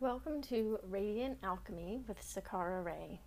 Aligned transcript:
Welcome 0.00 0.42
to 0.42 0.78
Radiant 0.88 1.38
Alchemy 1.42 2.02
with 2.06 2.22
Sakara 2.22 2.84
Ray. 2.84 3.20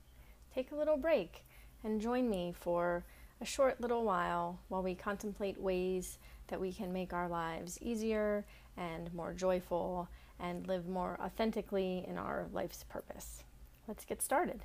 Take 0.56 0.72
a 0.72 0.76
little 0.76 0.96
break 0.96 1.46
and 1.84 2.00
join 2.00 2.30
me 2.30 2.54
for 2.58 3.04
a 3.42 3.46
short 3.46 3.82
little 3.82 4.06
while 4.06 4.58
while 4.70 4.82
we 4.82 4.96
contemplate 4.96 5.60
ways 5.60 6.18
that 6.48 6.62
we 6.62 6.72
can 6.72 6.94
make 6.94 7.12
our 7.12 7.28
lives 7.28 7.78
easier 7.82 8.46
and 8.78 9.14
more 9.14 9.34
joyful 9.34 10.08
and 10.40 10.66
live 10.66 10.88
more 10.88 11.20
authentically 11.22 12.06
in 12.08 12.18
our 12.18 12.48
life's 12.54 12.86
purpose. 12.86 13.44
Let's 13.90 14.06
get 14.06 14.22
started. 14.22 14.62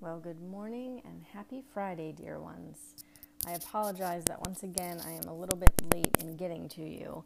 Well, 0.00 0.18
good 0.18 0.40
morning 0.40 1.02
and 1.04 1.22
happy 1.34 1.62
Friday, 1.74 2.12
dear 2.12 2.40
ones. 2.40 2.94
I 3.46 3.52
apologize 3.52 4.24
that 4.24 4.44
once 4.44 4.64
again 4.64 5.00
I 5.06 5.12
am 5.12 5.28
a 5.28 5.34
little 5.34 5.56
bit 5.56 5.70
late 5.94 6.16
in 6.20 6.36
getting 6.36 6.68
to 6.70 6.82
you, 6.82 7.22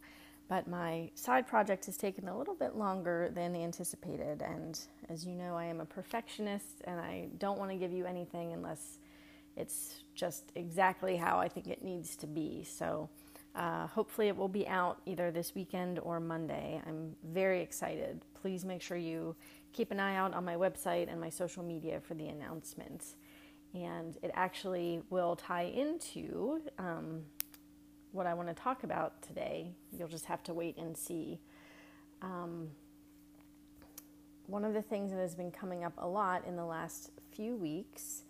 but 0.47 0.67
my 0.67 1.09
side 1.15 1.47
project 1.47 1.87
has 1.87 1.97
taken 1.97 2.27
a 2.27 2.37
little 2.37 2.53
bit 2.53 2.75
longer 2.75 3.31
than 3.33 3.55
anticipated. 3.55 4.43
And 4.43 4.79
as 5.09 5.25
you 5.25 5.33
know, 5.33 5.55
I 5.55 5.65
am 5.65 5.81
a 5.81 5.85
perfectionist 5.85 6.83
and 6.83 6.99
I 6.99 7.29
don't 7.39 7.57
want 7.57 7.71
to 7.71 7.77
give 7.77 7.91
you 7.91 8.05
anything 8.05 8.53
unless 8.53 8.99
it's 9.57 10.03
just 10.13 10.51
exactly 10.53 11.17
how 11.17 11.39
I 11.39 11.47
think 11.47 11.65
it 11.65 11.83
needs 11.83 12.15
to 12.17 12.27
be. 12.27 12.63
So 12.65 13.09
uh, 13.55 13.87
hopefully 13.87 14.27
it 14.27 14.37
will 14.37 14.47
be 14.47 14.67
out 14.67 15.01
either 15.07 15.31
this 15.31 15.55
weekend 15.55 15.97
or 15.97 16.19
Monday. 16.19 16.83
I'm 16.85 17.15
very 17.33 17.63
excited. 17.63 18.21
Please 18.39 18.63
make 18.63 18.83
sure 18.83 18.95
you 18.95 19.35
keep 19.73 19.89
an 19.89 19.99
eye 19.99 20.17
out 20.17 20.35
on 20.35 20.45
my 20.45 20.55
website 20.55 21.11
and 21.11 21.19
my 21.19 21.29
social 21.29 21.63
media 21.63 21.99
for 21.99 22.13
the 22.13 22.27
announcements 22.27 23.15
and 23.73 24.17
it 24.21 24.31
actually 24.33 25.01
will 25.09 25.35
tie 25.35 25.63
into 25.63 26.61
um, 26.77 27.21
what 28.11 28.25
I 28.25 28.33
want 28.33 28.49
to 28.49 28.53
talk 28.53 28.83
about 28.83 29.21
today. 29.21 29.71
You'll 29.97 30.07
just 30.07 30.25
have 30.25 30.43
to 30.43 30.53
wait 30.53 30.77
and 30.77 30.95
see. 30.95 31.39
Um, 32.21 32.69
one 34.47 34.65
of 34.65 34.73
the 34.73 34.81
things 34.81 35.11
that 35.11 35.19
has 35.19 35.35
been 35.35 35.51
coming 35.51 35.83
up 35.83 35.93
a 35.97 36.07
lot 36.07 36.45
in 36.45 36.55
the 36.55 36.65
last 36.65 37.11
few 37.31 37.55
weeks, 37.55 38.23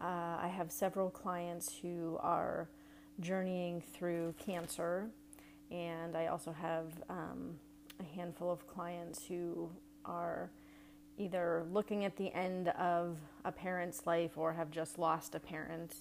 uh, 0.00 0.38
I 0.40 0.50
have 0.54 0.72
several 0.72 1.10
clients 1.10 1.74
who 1.82 2.18
are 2.22 2.68
journeying 3.20 3.82
through 3.92 4.34
cancer, 4.38 5.10
and 5.70 6.16
I 6.16 6.28
also 6.28 6.52
have 6.52 6.86
um, 7.10 7.58
a 8.00 8.16
handful 8.16 8.50
of 8.50 8.66
clients 8.66 9.26
who 9.26 9.70
are 10.04 10.50
either 11.18 11.66
looking 11.70 12.04
at 12.04 12.16
the 12.16 12.32
end 12.32 12.68
of 12.68 13.18
a 13.44 13.52
parent's 13.52 14.06
life 14.06 14.36
or 14.36 14.52
have 14.52 14.70
just 14.70 14.98
lost 14.98 15.34
a 15.34 15.40
parent. 15.40 15.94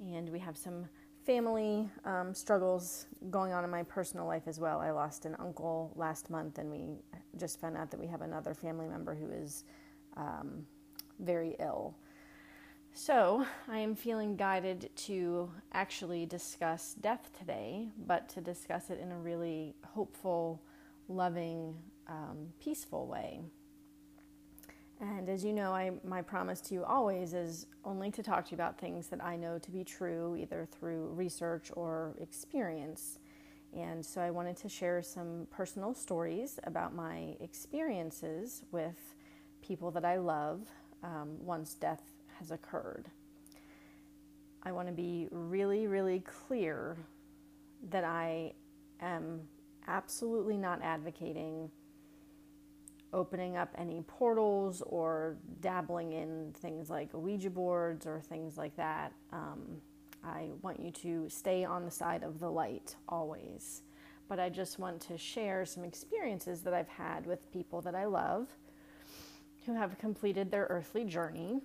And 0.00 0.28
we 0.28 0.38
have 0.38 0.56
some 0.56 0.86
family 1.24 1.88
um, 2.04 2.34
struggles 2.34 3.06
going 3.30 3.52
on 3.52 3.64
in 3.64 3.70
my 3.70 3.82
personal 3.82 4.26
life 4.26 4.44
as 4.46 4.58
well. 4.58 4.80
I 4.80 4.90
lost 4.90 5.26
an 5.26 5.36
uncle 5.38 5.92
last 5.94 6.30
month, 6.30 6.58
and 6.58 6.70
we 6.70 6.88
just 7.38 7.60
found 7.60 7.76
out 7.76 7.90
that 7.90 8.00
we 8.00 8.06
have 8.06 8.22
another 8.22 8.54
family 8.54 8.86
member 8.86 9.14
who 9.14 9.30
is 9.30 9.64
um, 10.16 10.66
very 11.18 11.56
ill. 11.60 11.94
So, 12.92 13.46
I 13.68 13.78
am 13.78 13.94
feeling 13.94 14.34
guided 14.34 14.90
to 15.06 15.50
actually 15.72 16.26
discuss 16.26 16.94
death 17.00 17.30
today, 17.38 17.90
but 18.06 18.28
to 18.30 18.40
discuss 18.40 18.90
it 18.90 18.98
in 18.98 19.12
a 19.12 19.16
really 19.16 19.76
hopeful, 19.94 20.60
loving, 21.08 21.76
um, 22.08 22.48
peaceful 22.58 23.06
way. 23.06 23.42
And 25.00 25.30
as 25.30 25.42
you 25.42 25.54
know, 25.54 25.72
I, 25.72 25.92
my 26.04 26.20
promise 26.20 26.60
to 26.62 26.74
you 26.74 26.84
always 26.84 27.32
is 27.32 27.66
only 27.84 28.10
to 28.10 28.22
talk 28.22 28.44
to 28.46 28.50
you 28.50 28.56
about 28.56 28.78
things 28.78 29.08
that 29.08 29.24
I 29.24 29.34
know 29.34 29.58
to 29.58 29.70
be 29.70 29.82
true, 29.82 30.36
either 30.38 30.68
through 30.70 31.06
research 31.14 31.70
or 31.74 32.14
experience. 32.20 33.18
And 33.74 34.04
so 34.04 34.20
I 34.20 34.30
wanted 34.30 34.58
to 34.58 34.68
share 34.68 35.00
some 35.00 35.46
personal 35.50 35.94
stories 35.94 36.60
about 36.64 36.94
my 36.94 37.34
experiences 37.40 38.62
with 38.72 39.14
people 39.62 39.90
that 39.92 40.04
I 40.04 40.18
love 40.18 40.68
um, 41.02 41.38
once 41.40 41.74
death 41.74 42.02
has 42.38 42.50
occurred. 42.50 43.06
I 44.62 44.72
want 44.72 44.88
to 44.88 44.92
be 44.92 45.28
really, 45.30 45.86
really 45.86 46.20
clear 46.20 46.98
that 47.88 48.04
I 48.04 48.52
am 49.00 49.40
absolutely 49.88 50.58
not 50.58 50.82
advocating 50.82 51.70
opening 53.12 53.56
up 53.56 53.74
any 53.76 54.02
portals 54.06 54.82
or 54.86 55.36
dabbling 55.60 56.12
in 56.12 56.52
things 56.54 56.90
like 56.90 57.08
Ouija 57.12 57.50
boards 57.50 58.06
or 58.06 58.20
things 58.20 58.56
like 58.56 58.76
that. 58.76 59.12
Um, 59.32 59.80
I 60.24 60.50
want 60.62 60.80
you 60.80 60.90
to 60.90 61.28
stay 61.28 61.64
on 61.64 61.84
the 61.84 61.90
side 61.90 62.22
of 62.22 62.40
the 62.40 62.50
light 62.50 62.94
always. 63.08 63.82
But 64.28 64.38
I 64.38 64.48
just 64.48 64.78
want 64.78 65.00
to 65.02 65.18
share 65.18 65.64
some 65.64 65.82
experiences 65.82 66.60
that 66.62 66.74
I've 66.74 66.88
had 66.88 67.26
with 67.26 67.50
people 67.52 67.80
that 67.82 67.94
I 67.94 68.04
love 68.04 68.48
who 69.66 69.74
have 69.74 69.98
completed 69.98 70.50
their 70.50 70.66
earthly 70.70 71.04
journey 71.04 71.60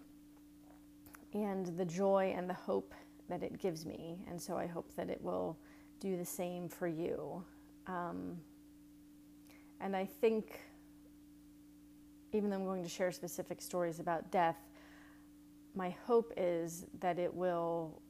and 1.33 1.67
the 1.77 1.85
joy 1.85 2.33
and 2.35 2.49
the 2.49 2.55
hope 2.55 2.93
that 3.29 3.43
it 3.43 3.59
gives 3.59 3.85
me. 3.85 4.17
And 4.27 4.41
so 4.41 4.57
I 4.57 4.65
hope 4.65 4.95
that 4.95 5.09
it 5.09 5.21
will 5.21 5.57
do 5.99 6.17
the 6.17 6.25
same 6.25 6.69
for 6.69 6.87
you. 6.87 7.43
Um, 7.87 8.37
and 9.79 9.95
I 9.95 10.05
think 10.05 10.59
even 12.35 12.49
though 12.49 12.57
I'm 12.57 12.65
going 12.65 12.83
to 12.83 12.89
share 12.89 13.11
specific 13.11 13.61
stories 13.61 13.99
about 13.99 14.29
death, 14.31 14.57
my 15.73 15.95
hope 16.05 16.33
is 16.37 16.85
that 16.99 17.17
it 17.17 17.33
will, 17.33 18.01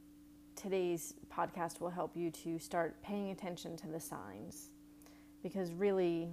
today's 0.56 1.14
podcast 1.34 1.80
will 1.80 1.90
help 1.90 2.16
you 2.16 2.32
to 2.32 2.58
start 2.60 3.02
paying 3.02 3.32
attention 3.32 3.78
to 3.78 3.88
the 3.88 4.00
signs. 4.00 4.72
Because 5.44 5.74
really, 5.74 6.30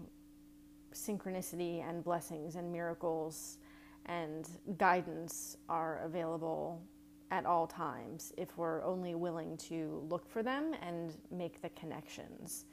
synchronicity 0.94 1.86
and 1.86 2.02
blessings 2.02 2.56
and 2.56 2.72
miracles 2.72 3.58
and 4.06 4.48
guidance 4.78 5.56
are 5.68 6.00
available 6.04 6.82
at 7.30 7.46
all 7.46 7.66
times 7.66 8.32
if 8.36 8.56
we're 8.58 8.84
only 8.84 9.14
willing 9.14 9.56
to 9.56 10.06
look 10.08 10.28
for 10.28 10.42
them 10.42 10.74
and 10.82 11.16
make 11.30 11.62
the 11.62 11.70
connections. 11.70 12.66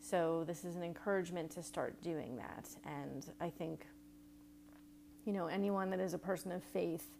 So, 0.00 0.44
this 0.46 0.64
is 0.64 0.76
an 0.76 0.82
encouragement 0.82 1.50
to 1.52 1.62
start 1.62 2.02
doing 2.02 2.36
that. 2.36 2.68
And 2.84 3.24
I 3.40 3.48
think 3.48 3.86
you 5.24 5.32
know, 5.32 5.46
anyone 5.46 5.90
that 5.90 6.00
is 6.00 6.14
a 6.14 6.18
person 6.18 6.52
of 6.52 6.62
faith 6.62 7.16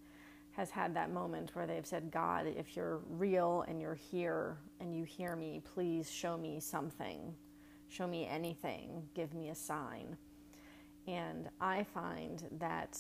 has 0.52 0.70
had 0.70 0.94
that 0.94 1.10
moment 1.10 1.50
where 1.54 1.66
they've 1.66 1.86
said, 1.86 2.10
God, 2.10 2.46
if 2.46 2.76
you're 2.76 3.00
real 3.08 3.64
and 3.66 3.80
you're 3.80 3.98
here 4.10 4.56
and 4.80 4.94
you 4.94 5.04
hear 5.04 5.34
me, 5.34 5.60
please 5.74 6.10
show 6.10 6.36
me 6.36 6.60
something. 6.60 7.34
Show 7.88 8.06
me 8.06 8.26
anything. 8.26 9.02
Give 9.14 9.34
me 9.34 9.48
a 9.48 9.54
sign. 9.54 10.16
And 11.06 11.48
I 11.60 11.84
find 11.84 12.44
that 12.58 12.98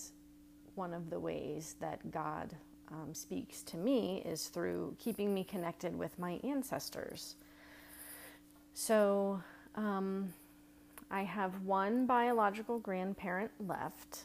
one 0.74 0.92
of 0.92 1.10
the 1.10 1.20
ways 1.20 1.76
that 1.80 2.10
God 2.10 2.54
um, 2.90 3.14
speaks 3.14 3.62
to 3.62 3.76
me 3.76 4.22
is 4.24 4.48
through 4.48 4.96
keeping 4.98 5.32
me 5.32 5.44
connected 5.44 5.96
with 5.96 6.18
my 6.18 6.40
ancestors. 6.44 7.36
So 8.74 9.40
um, 9.76 10.32
I 11.10 11.22
have 11.22 11.62
one 11.62 12.06
biological 12.06 12.78
grandparent 12.78 13.52
left 13.60 14.24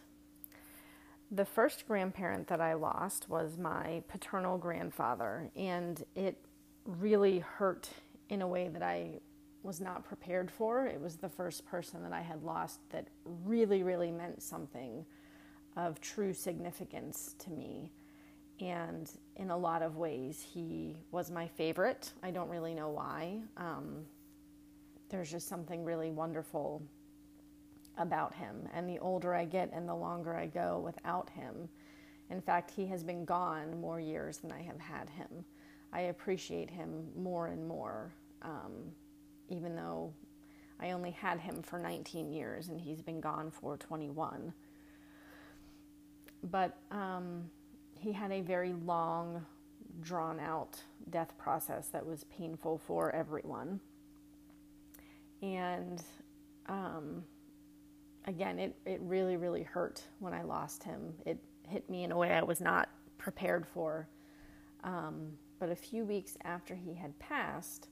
the 1.32 1.46
first 1.46 1.88
grandparent 1.88 2.48
that 2.48 2.62
I 2.62 2.74
lost 2.74 3.30
was 3.30 3.58
my 3.58 4.02
paternal 4.08 4.58
grandfather, 4.58 5.52
and 5.56 6.04
it 6.16 6.38
really 6.86 7.40
hurt 7.40 7.90
in 8.30 8.42
a 8.42 8.48
way 8.48 8.68
that 8.70 8.82
I 8.82 9.20
was 9.62 9.80
not 9.80 10.04
prepared 10.04 10.50
for. 10.50 10.88
It 10.88 11.00
was 11.00 11.18
the 11.18 11.30
first 11.30 11.66
person 11.66 12.02
that 12.04 12.14
I 12.14 12.22
had 12.22 12.44
lost 12.44 12.80
that 12.90 13.08
really, 13.26 13.84
really 13.84 14.12
meant 14.12 14.42
something 14.42 15.06
of 15.76 16.02
true 16.02 16.34
significance 16.34 17.36
to 17.40 17.52
me. 17.52 17.92
And 18.60 19.10
in 19.36 19.52
a 19.52 19.58
lot 19.58 19.82
of 19.82 19.98
ways, 19.98 20.42
he 20.42 20.98
was 21.12 21.30
my 21.30 21.48
favorite. 21.48 22.12
I 22.24 22.32
don't 22.32 22.50
really 22.50 22.74
know 22.74 22.90
why. 22.90 23.42
Um, 23.58 24.06
there's 25.10 25.32
just 25.32 25.48
something 25.48 25.84
really 25.84 26.12
wonderful 26.12 26.82
about 28.00 28.34
him. 28.34 28.68
And 28.74 28.90
the 28.90 29.00
older 29.00 29.36
I 29.36 29.46
get 29.46 29.72
and 29.74 29.88
the 29.88 29.96
longer 29.96 30.36
I 30.36 30.48
go 30.48 30.80
without 30.80 31.30
him, 31.30 31.70
in 32.30 32.42
fact, 32.42 32.72
he 32.72 32.86
has 32.88 33.04
been 33.04 33.26
gone 33.26 33.80
more 33.80 34.00
years 34.00 34.38
than 34.38 34.52
I 34.52 34.62
have 34.62 34.80
had 34.80 35.10
him. 35.10 35.46
I 35.92 36.02
appreciate 36.02 36.70
him 36.70 37.08
more 37.18 37.48
and 37.48 37.68
more, 37.68 38.12
um, 38.44 38.92
even 39.50 39.76
though 39.76 40.14
I 40.80 40.92
only 40.92 41.12
had 41.12 41.40
him 41.40 41.62
for 41.62 41.80
19 41.80 42.32
years 42.32 42.70
and 42.70 42.80
he's 42.80 43.02
been 43.02 43.20
gone 43.20 43.52
for 43.52 43.78
21. 43.78 44.54
But 46.44 46.78
um, 46.92 47.50
he 48.00 48.12
had 48.14 48.32
a 48.32 48.42
very 48.42 48.74
long, 48.86 49.46
drawn 50.02 50.40
out 50.40 50.82
death 51.10 51.38
process 51.38 51.88
that 51.90 52.06
was 52.06 52.24
painful 52.26 52.78
for 52.78 53.14
everyone. 53.14 53.80
And 55.42 56.02
um, 56.68 57.24
again, 58.30 58.60
it, 58.60 58.76
it 58.86 59.02
really, 59.02 59.38
really 59.38 59.64
hurt 59.64 60.02
when 60.20 60.34
I 60.34 60.44
lost 60.44 60.84
him. 60.84 61.14
It 61.26 61.40
hit 61.68 61.90
me 61.90 62.04
in 62.04 62.12
a 62.12 62.18
way 62.18 62.32
I 62.32 62.44
was 62.44 62.62
not 62.62 62.90
prepared 63.18 63.66
for. 63.68 64.08
Um, 64.84 65.32
but 65.60 65.70
a 65.70 65.76
few 65.76 66.06
weeks 66.06 66.38
after 66.46 66.76
he 66.76 66.94
had 66.94 67.18
passed, 67.20 67.90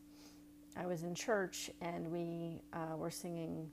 I 0.77 0.85
was 0.85 1.03
in 1.03 1.15
church 1.15 1.69
and 1.81 2.11
we 2.11 2.61
uh, 2.71 2.95
were 2.95 3.11
singing 3.11 3.69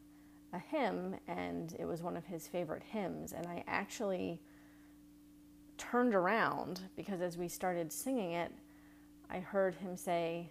a 0.53 0.59
hymn, 0.59 1.17
and 1.29 1.75
it 1.79 1.85
was 1.85 2.03
one 2.03 2.17
of 2.17 2.25
his 2.25 2.47
favorite 2.47 2.83
hymns. 2.83 3.33
And 3.33 3.47
I 3.47 3.63
actually 3.67 4.41
turned 5.77 6.15
around 6.15 6.81
because 6.97 7.21
as 7.21 7.37
we 7.37 7.49
started 7.49 7.93
singing 7.93 8.33
it, 8.33 8.53
I 9.29 9.41
heard 9.41 9.75
him 9.75 9.97
say, 9.97 10.51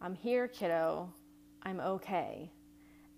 I'm 0.00 0.14
here, 0.14 0.46
kiddo. 0.46 1.12
I'm 1.62 1.80
okay. 1.80 2.50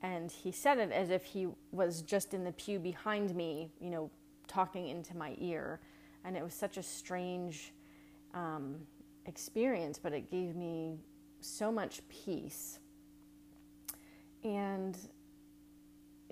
And 0.03 0.31
he 0.31 0.51
said 0.51 0.79
it 0.79 0.91
as 0.91 1.11
if 1.11 1.25
he 1.25 1.49
was 1.71 2.03
just 2.03 2.35
in 2.35 2.45
the 2.45 2.53
pew 2.53 2.79
behind 2.79 3.35
me, 3.35 3.71
you 3.81 3.91
know, 3.91 4.11
talking 4.49 4.89
into 4.89 5.17
my 5.17 5.37
ear. 5.39 5.81
And 6.25 6.37
it 6.37 6.43
was 6.43 6.55
such 6.55 6.77
a 6.77 6.83
strange 6.83 7.73
um, 8.35 8.77
experience, 9.27 9.99
but 9.99 10.13
it 10.13 10.31
gave 10.31 10.57
me 10.57 10.99
so 11.41 11.71
much 11.71 12.01
peace. 12.09 12.81
And 14.43 14.99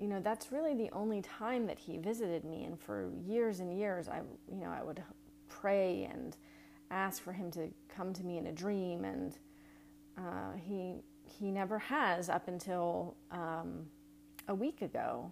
you 0.01 0.07
know 0.07 0.19
that's 0.19 0.51
really 0.51 0.73
the 0.73 0.89
only 0.93 1.21
time 1.21 1.67
that 1.67 1.77
he 1.77 1.97
visited 1.97 2.43
me 2.43 2.63
and 2.63 2.79
for 2.79 3.11
years 3.23 3.59
and 3.59 3.77
years 3.77 4.09
i 4.09 4.19
you 4.51 4.63
know 4.63 4.71
i 4.71 4.81
would 4.81 5.01
pray 5.47 6.09
and 6.11 6.37
ask 6.89 7.21
for 7.21 7.31
him 7.31 7.51
to 7.51 7.69
come 7.87 8.11
to 8.11 8.23
me 8.23 8.37
in 8.37 8.47
a 8.47 8.51
dream 8.51 9.05
and 9.05 9.37
uh, 10.17 10.53
he 10.57 10.95
he 11.39 11.51
never 11.51 11.79
has 11.79 12.29
up 12.29 12.47
until 12.47 13.15
um, 13.31 13.85
a 14.47 14.55
week 14.55 14.81
ago 14.81 15.31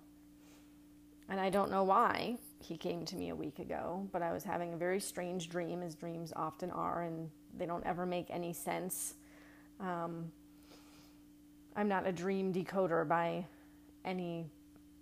and 1.29 1.39
i 1.39 1.49
don't 1.49 1.71
know 1.71 1.83
why 1.83 2.37
he 2.61 2.77
came 2.77 3.05
to 3.05 3.15
me 3.15 3.29
a 3.29 3.35
week 3.35 3.59
ago 3.59 4.07
but 4.11 4.21
i 4.21 4.31
was 4.31 4.43
having 4.43 4.73
a 4.73 4.77
very 4.77 4.99
strange 4.99 5.49
dream 5.49 5.81
as 5.81 5.95
dreams 5.95 6.33
often 6.35 6.71
are 6.71 7.03
and 7.03 7.29
they 7.57 7.65
don't 7.65 7.85
ever 7.85 8.05
make 8.05 8.27
any 8.29 8.53
sense 8.53 9.15
um, 9.79 10.31
i'm 11.75 11.87
not 11.87 12.07
a 12.07 12.11
dream 12.11 12.53
decoder 12.53 13.07
by 13.07 13.45
any 14.05 14.49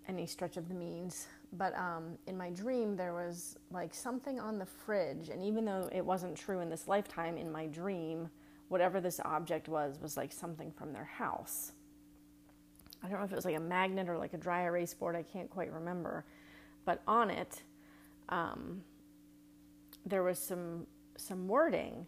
any 0.08 0.26
stretch 0.26 0.56
of 0.56 0.68
the 0.68 0.74
means. 0.74 1.28
But 1.52 1.76
um, 1.76 2.18
in 2.26 2.36
my 2.36 2.50
dream, 2.50 2.96
there 2.96 3.14
was 3.14 3.56
like 3.70 3.94
something 3.94 4.40
on 4.40 4.58
the 4.58 4.66
fridge, 4.66 5.28
and 5.28 5.42
even 5.42 5.64
though 5.64 5.88
it 5.92 6.04
wasn't 6.04 6.36
true 6.36 6.60
in 6.60 6.68
this 6.68 6.88
lifetime, 6.88 7.36
in 7.36 7.50
my 7.52 7.66
dream, 7.66 8.28
whatever 8.68 9.00
this 9.00 9.20
object 9.24 9.68
was 9.68 9.98
was 10.00 10.16
like 10.16 10.32
something 10.32 10.70
from 10.70 10.92
their 10.92 11.04
house. 11.04 11.72
I 13.02 13.08
don't 13.08 13.18
know 13.18 13.24
if 13.24 13.32
it 13.32 13.36
was 13.36 13.44
like 13.44 13.56
a 13.56 13.60
magnet 13.60 14.08
or 14.08 14.18
like 14.18 14.34
a 14.34 14.38
dry 14.38 14.64
erase 14.64 14.94
board. 14.94 15.16
I 15.16 15.22
can't 15.22 15.50
quite 15.50 15.72
remember, 15.72 16.24
but 16.84 17.02
on 17.06 17.30
it, 17.30 17.62
um, 18.28 18.82
there 20.04 20.22
was 20.22 20.38
some 20.38 20.86
some 21.16 21.48
wording, 21.48 22.06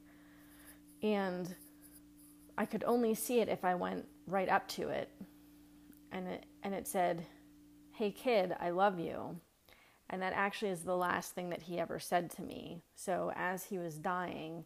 and 1.03 1.55
I 2.59 2.65
could 2.65 2.85
only 2.85 3.15
see 3.15 3.41
it 3.41 3.49
if 3.49 3.65
I 3.65 3.75
went 3.75 4.07
right 4.27 4.49
up 4.49 4.69
to 4.69 4.89
it, 4.89 5.11
and 6.13 6.27
it 6.29 6.47
and 6.63 6.75
it 6.75 6.87
said 6.87 7.25
Hey 8.01 8.11
kid, 8.11 8.57
I 8.59 8.71
love 8.71 8.99
you. 8.99 9.39
And 10.09 10.23
that 10.23 10.33
actually 10.33 10.71
is 10.71 10.81
the 10.81 10.97
last 10.97 11.35
thing 11.35 11.51
that 11.51 11.61
he 11.61 11.79
ever 11.79 12.01
said 12.01 12.31
to 12.31 12.43
me. 12.43 12.83
So 12.95 13.31
as 13.37 13.65
he 13.65 13.77
was 13.77 13.99
dying, 13.99 14.65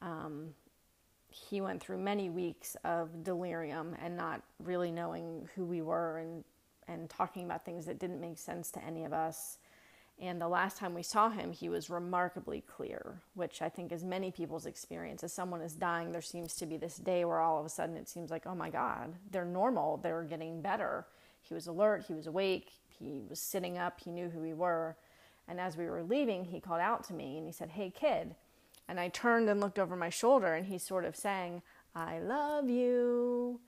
um, 0.00 0.54
he 1.30 1.60
went 1.60 1.80
through 1.80 1.98
many 1.98 2.28
weeks 2.28 2.76
of 2.84 3.24
delirium 3.24 3.96
and 4.02 4.16
not 4.16 4.42
really 4.62 4.90
knowing 4.90 5.48
who 5.54 5.64
we 5.64 5.82
were 5.82 6.18
and, 6.18 6.44
and 6.88 7.08
talking 7.08 7.44
about 7.44 7.64
things 7.64 7.86
that 7.86 7.98
didn't 7.98 8.20
make 8.20 8.38
sense 8.38 8.70
to 8.72 8.84
any 8.84 9.04
of 9.04 9.12
us. 9.12 9.58
And 10.20 10.38
the 10.38 10.48
last 10.48 10.76
time 10.76 10.92
we 10.92 11.02
saw 11.02 11.30
him, 11.30 11.50
he 11.50 11.70
was 11.70 11.88
remarkably 11.88 12.60
clear, 12.60 13.20
which 13.34 13.62
I 13.62 13.70
think 13.70 13.90
is 13.90 14.04
many 14.04 14.30
people's 14.30 14.66
experience. 14.66 15.24
As 15.24 15.32
someone 15.32 15.62
is 15.62 15.74
dying, 15.74 16.12
there 16.12 16.20
seems 16.20 16.54
to 16.56 16.66
be 16.66 16.76
this 16.76 16.96
day 16.96 17.24
where 17.24 17.40
all 17.40 17.58
of 17.58 17.64
a 17.64 17.70
sudden 17.70 17.96
it 17.96 18.08
seems 18.08 18.30
like, 18.30 18.46
oh 18.46 18.54
my 18.54 18.68
God, 18.68 19.14
they're 19.30 19.46
normal, 19.46 19.96
they're 19.96 20.24
getting 20.24 20.60
better. 20.60 21.06
He 21.40 21.54
was 21.54 21.68
alert, 21.68 22.04
he 22.06 22.12
was 22.12 22.26
awake, 22.26 22.72
he 22.86 23.22
was 23.30 23.40
sitting 23.40 23.78
up, 23.78 23.98
he 24.00 24.10
knew 24.10 24.28
who 24.28 24.40
we 24.40 24.52
were. 24.52 24.94
And 25.48 25.58
as 25.58 25.76
we 25.76 25.86
were 25.86 26.02
leaving, 26.02 26.44
he 26.44 26.60
called 26.60 26.80
out 26.80 27.02
to 27.04 27.14
me 27.14 27.38
and 27.38 27.46
he 27.46 27.52
said, 27.52 27.70
Hey, 27.70 27.90
kid. 27.90 28.34
And 28.90 28.98
I 28.98 29.06
turned 29.06 29.48
and 29.48 29.60
looked 29.60 29.78
over 29.78 29.94
my 29.94 30.10
shoulder 30.10 30.52
and 30.52 30.66
he's 30.66 30.82
sort 30.82 31.04
of 31.04 31.14
saying, 31.14 31.62
I 31.94 32.18
love 32.18 32.68
you. 32.68 33.60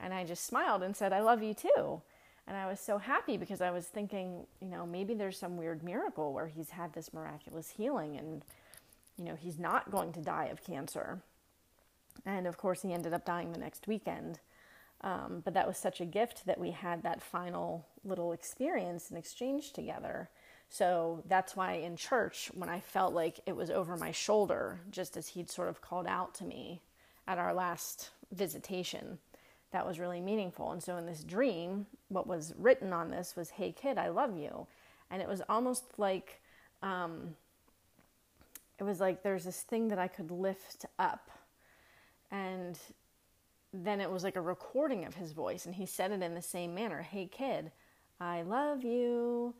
And 0.00 0.12
I 0.12 0.24
just 0.24 0.46
smiled 0.46 0.82
and 0.82 0.96
said, 0.96 1.12
I 1.12 1.20
love 1.20 1.44
you 1.44 1.54
too. 1.54 2.02
And 2.48 2.56
I 2.56 2.66
was 2.66 2.80
so 2.80 2.98
happy 2.98 3.36
because 3.36 3.60
I 3.60 3.70
was 3.70 3.86
thinking, 3.86 4.48
you 4.60 4.66
know, 4.66 4.84
maybe 4.84 5.14
there's 5.14 5.38
some 5.38 5.56
weird 5.56 5.84
miracle 5.84 6.32
where 6.32 6.48
he's 6.48 6.70
had 6.70 6.92
this 6.92 7.14
miraculous 7.14 7.70
healing 7.70 8.16
and, 8.16 8.42
you 9.16 9.24
know, 9.24 9.36
he's 9.36 9.60
not 9.60 9.92
going 9.92 10.12
to 10.12 10.20
die 10.20 10.46
of 10.46 10.64
cancer. 10.64 11.20
And 12.26 12.44
of 12.48 12.58
course, 12.58 12.82
he 12.82 12.92
ended 12.92 13.14
up 13.14 13.24
dying 13.24 13.52
the 13.52 13.60
next 13.60 13.86
weekend. 13.86 14.40
Um, 15.02 15.40
but 15.44 15.54
that 15.54 15.68
was 15.68 15.78
such 15.78 16.00
a 16.00 16.04
gift 16.04 16.46
that 16.46 16.58
we 16.58 16.72
had 16.72 17.04
that 17.04 17.22
final 17.22 17.86
little 18.04 18.32
experience 18.32 19.08
and 19.08 19.16
exchange 19.16 19.72
together. 19.72 20.30
So 20.74 21.22
that's 21.28 21.54
why 21.54 21.74
in 21.74 21.94
church, 21.94 22.50
when 22.52 22.68
I 22.68 22.80
felt 22.80 23.14
like 23.14 23.38
it 23.46 23.54
was 23.54 23.70
over 23.70 23.96
my 23.96 24.10
shoulder, 24.10 24.80
just 24.90 25.16
as 25.16 25.28
he'd 25.28 25.48
sort 25.48 25.68
of 25.68 25.80
called 25.80 26.08
out 26.08 26.34
to 26.34 26.44
me 26.44 26.80
at 27.28 27.38
our 27.38 27.54
last 27.54 28.10
visitation, 28.32 29.20
that 29.70 29.86
was 29.86 30.00
really 30.00 30.20
meaningful. 30.20 30.72
And 30.72 30.82
so 30.82 30.96
in 30.96 31.06
this 31.06 31.22
dream, 31.22 31.86
what 32.08 32.26
was 32.26 32.54
written 32.58 32.92
on 32.92 33.12
this 33.12 33.36
was, 33.36 33.50
Hey 33.50 33.70
kid, 33.70 33.98
I 33.98 34.08
love 34.08 34.36
you. 34.36 34.66
And 35.12 35.22
it 35.22 35.28
was 35.28 35.42
almost 35.48 35.84
like, 35.96 36.40
um, 36.82 37.36
it 38.80 38.82
was 38.82 38.98
like 38.98 39.22
there's 39.22 39.44
this 39.44 39.62
thing 39.62 39.86
that 39.90 40.00
I 40.00 40.08
could 40.08 40.32
lift 40.32 40.86
up. 40.98 41.30
And 42.32 42.76
then 43.72 44.00
it 44.00 44.10
was 44.10 44.24
like 44.24 44.34
a 44.34 44.40
recording 44.40 45.04
of 45.04 45.14
his 45.14 45.30
voice, 45.30 45.66
and 45.66 45.74
he 45.76 45.86
said 45.86 46.10
it 46.10 46.20
in 46.20 46.34
the 46.34 46.42
same 46.42 46.74
manner 46.74 47.02
Hey, 47.02 47.28
kid, 47.30 47.70
I 48.20 48.42
love 48.42 48.82
you. 48.82 49.54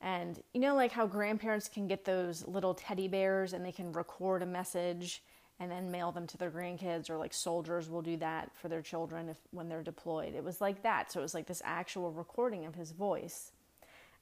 And 0.00 0.42
you 0.54 0.60
know, 0.60 0.74
like 0.74 0.92
how 0.92 1.06
grandparents 1.06 1.68
can 1.68 1.86
get 1.86 2.04
those 2.04 2.46
little 2.46 2.74
teddy 2.74 3.08
bears 3.08 3.52
and 3.52 3.64
they 3.64 3.72
can 3.72 3.92
record 3.92 4.42
a 4.42 4.46
message 4.46 5.22
and 5.58 5.70
then 5.70 5.90
mail 5.90 6.10
them 6.10 6.26
to 6.26 6.38
their 6.38 6.50
grandkids, 6.50 7.10
or 7.10 7.18
like 7.18 7.34
soldiers 7.34 7.90
will 7.90 8.00
do 8.00 8.16
that 8.16 8.50
for 8.54 8.68
their 8.68 8.80
children 8.80 9.28
if 9.28 9.36
when 9.50 9.68
they're 9.68 9.82
deployed. 9.82 10.34
It 10.34 10.42
was 10.42 10.60
like 10.60 10.82
that. 10.82 11.12
So 11.12 11.20
it 11.20 11.22
was 11.22 11.34
like 11.34 11.46
this 11.46 11.60
actual 11.64 12.12
recording 12.12 12.64
of 12.64 12.74
his 12.74 12.92
voice. 12.92 13.52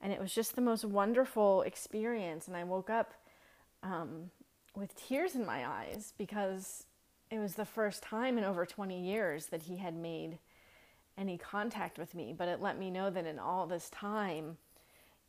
And 0.01 0.13
it 0.13 0.21
was 0.21 0.35
just 0.35 0.57
the 0.57 0.61
most 0.61 0.85
wonderful 0.85 1.63
experience. 1.63 2.49
And 2.49 2.57
I 2.57 2.65
woke 2.65 2.91
up 2.91 3.15
um, 3.85 4.31
with 4.75 4.97
tears 4.97 5.37
in 5.37 5.47
my 5.47 5.65
eyes 5.69 6.13
because 6.19 6.85
it 7.31 7.39
was 7.39 7.55
the 7.55 7.65
first 7.65 8.03
time 8.03 8.37
in 8.37 8.45
over 8.45 8.67
20 8.67 9.01
years 9.01 9.47
that 9.47 9.63
he 9.63 9.77
had 9.77 9.95
made 9.95 10.39
any 11.17 11.37
contact 11.37 11.99
with 11.99 12.15
me, 12.15 12.33
but 12.37 12.49
it 12.49 12.61
let 12.61 12.79
me 12.79 12.91
know 12.91 13.11
that 13.11 13.27
in 13.27 13.39
all 13.39 13.67
this 13.67 13.91
time, 13.91 14.57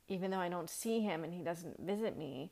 even 0.10 0.32
though 0.32 0.40
I 0.40 0.50
don't 0.50 0.70
see 0.70 1.00
him 1.00 1.24
and 1.24 1.34
he 1.34 1.44
doesn't 1.44 1.80
visit 1.80 2.18
me, 2.18 2.52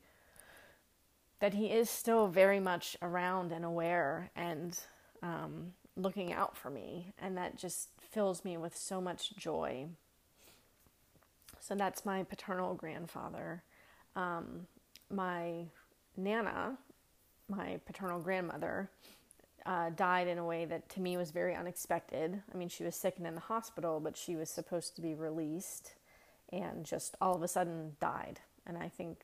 that 1.40 1.54
he 1.54 1.68
is 1.68 1.90
still 1.90 2.28
very 2.28 2.60
much 2.60 2.96
around 3.02 3.52
and 3.52 3.66
aware 3.66 4.30
and 4.36 4.80
um, 5.22 5.74
looking 5.96 6.32
out 6.32 6.56
for 6.56 6.70
me. 6.70 7.14
And 7.20 7.38
that 7.38 7.58
just 7.58 7.90
fills 8.00 8.46
me 8.46 8.58
with 8.58 8.78
so 8.78 9.02
much 9.02 9.36
joy. 9.36 9.88
So 11.60 11.76
that's 11.76 12.06
my 12.06 12.24
paternal 12.24 12.76
grandfather. 12.76 13.64
Um, 14.16 14.68
my 15.12 15.66
Nana, 16.16 16.78
my 17.50 17.80
paternal 17.86 18.20
grandmother, 18.20 18.90
uh, 19.66 19.90
died 19.90 20.28
in 20.28 20.38
a 20.38 20.46
way 20.46 20.66
that 20.66 20.88
to 20.90 21.02
me 21.02 21.18
was 21.18 21.32
very 21.32 21.54
unexpected. 21.54 22.42
I 22.54 22.58
mean, 22.58 22.70
she 22.70 22.84
was 22.84 22.96
sick 22.96 23.16
and 23.18 23.28
in 23.28 23.36
the 23.36 23.42
hospital, 23.42 24.00
but 24.00 24.16
she 24.16 24.36
was 24.36 24.50
supposed 24.50 24.96
to 24.96 25.02
be 25.02 25.14
released 25.14 25.94
and 26.52 26.86
just 26.86 27.16
all 27.22 27.36
of 27.36 27.44
a 27.44 27.48
sudden 27.48 27.96
died. 28.00 28.40
And 28.66 28.78
I 28.78 28.90
think 28.90 29.20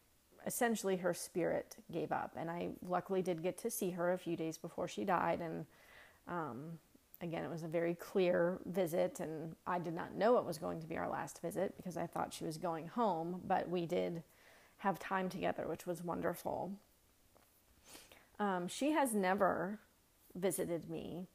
essentially 0.45 0.97
her 0.97 1.13
spirit 1.13 1.75
gave 1.91 2.11
up. 2.11 2.33
And 2.37 2.49
I 2.49 2.69
luckily 2.87 3.21
did 3.21 3.43
get 3.43 3.57
to 3.59 3.69
see 3.69 3.91
her 3.91 4.13
a 4.13 4.17
few 4.17 4.35
days 4.35 4.57
before 4.57 4.87
she 4.87 5.05
died. 5.05 5.41
And 5.41 5.65
um, 6.27 6.79
again, 7.21 7.43
it 7.43 7.49
was 7.49 7.63
a 7.63 7.67
very 7.67 7.95
clear 7.95 8.59
visit. 8.65 9.19
And 9.19 9.55
I 9.65 9.79
did 9.79 9.93
not 9.93 10.15
know 10.15 10.37
it 10.37 10.45
was 10.45 10.57
going 10.57 10.81
to 10.81 10.87
be 10.87 10.97
our 10.97 11.09
last 11.09 11.41
visit 11.41 11.75
because 11.77 11.97
I 11.97 12.07
thought 12.07 12.33
she 12.33 12.43
was 12.43 12.57
going 12.57 12.87
home, 12.87 13.41
but 13.45 13.69
we 13.69 13.85
did 13.85 14.23
have 14.77 14.99
time 14.99 15.29
together, 15.29 15.65
which 15.67 15.87
was 15.87 16.03
wonderful. 16.03 16.71
Um, 18.39 18.67
she 18.67 18.91
has 18.91 19.13
never 19.13 19.79
visited 20.35 20.89
me. 20.89 21.27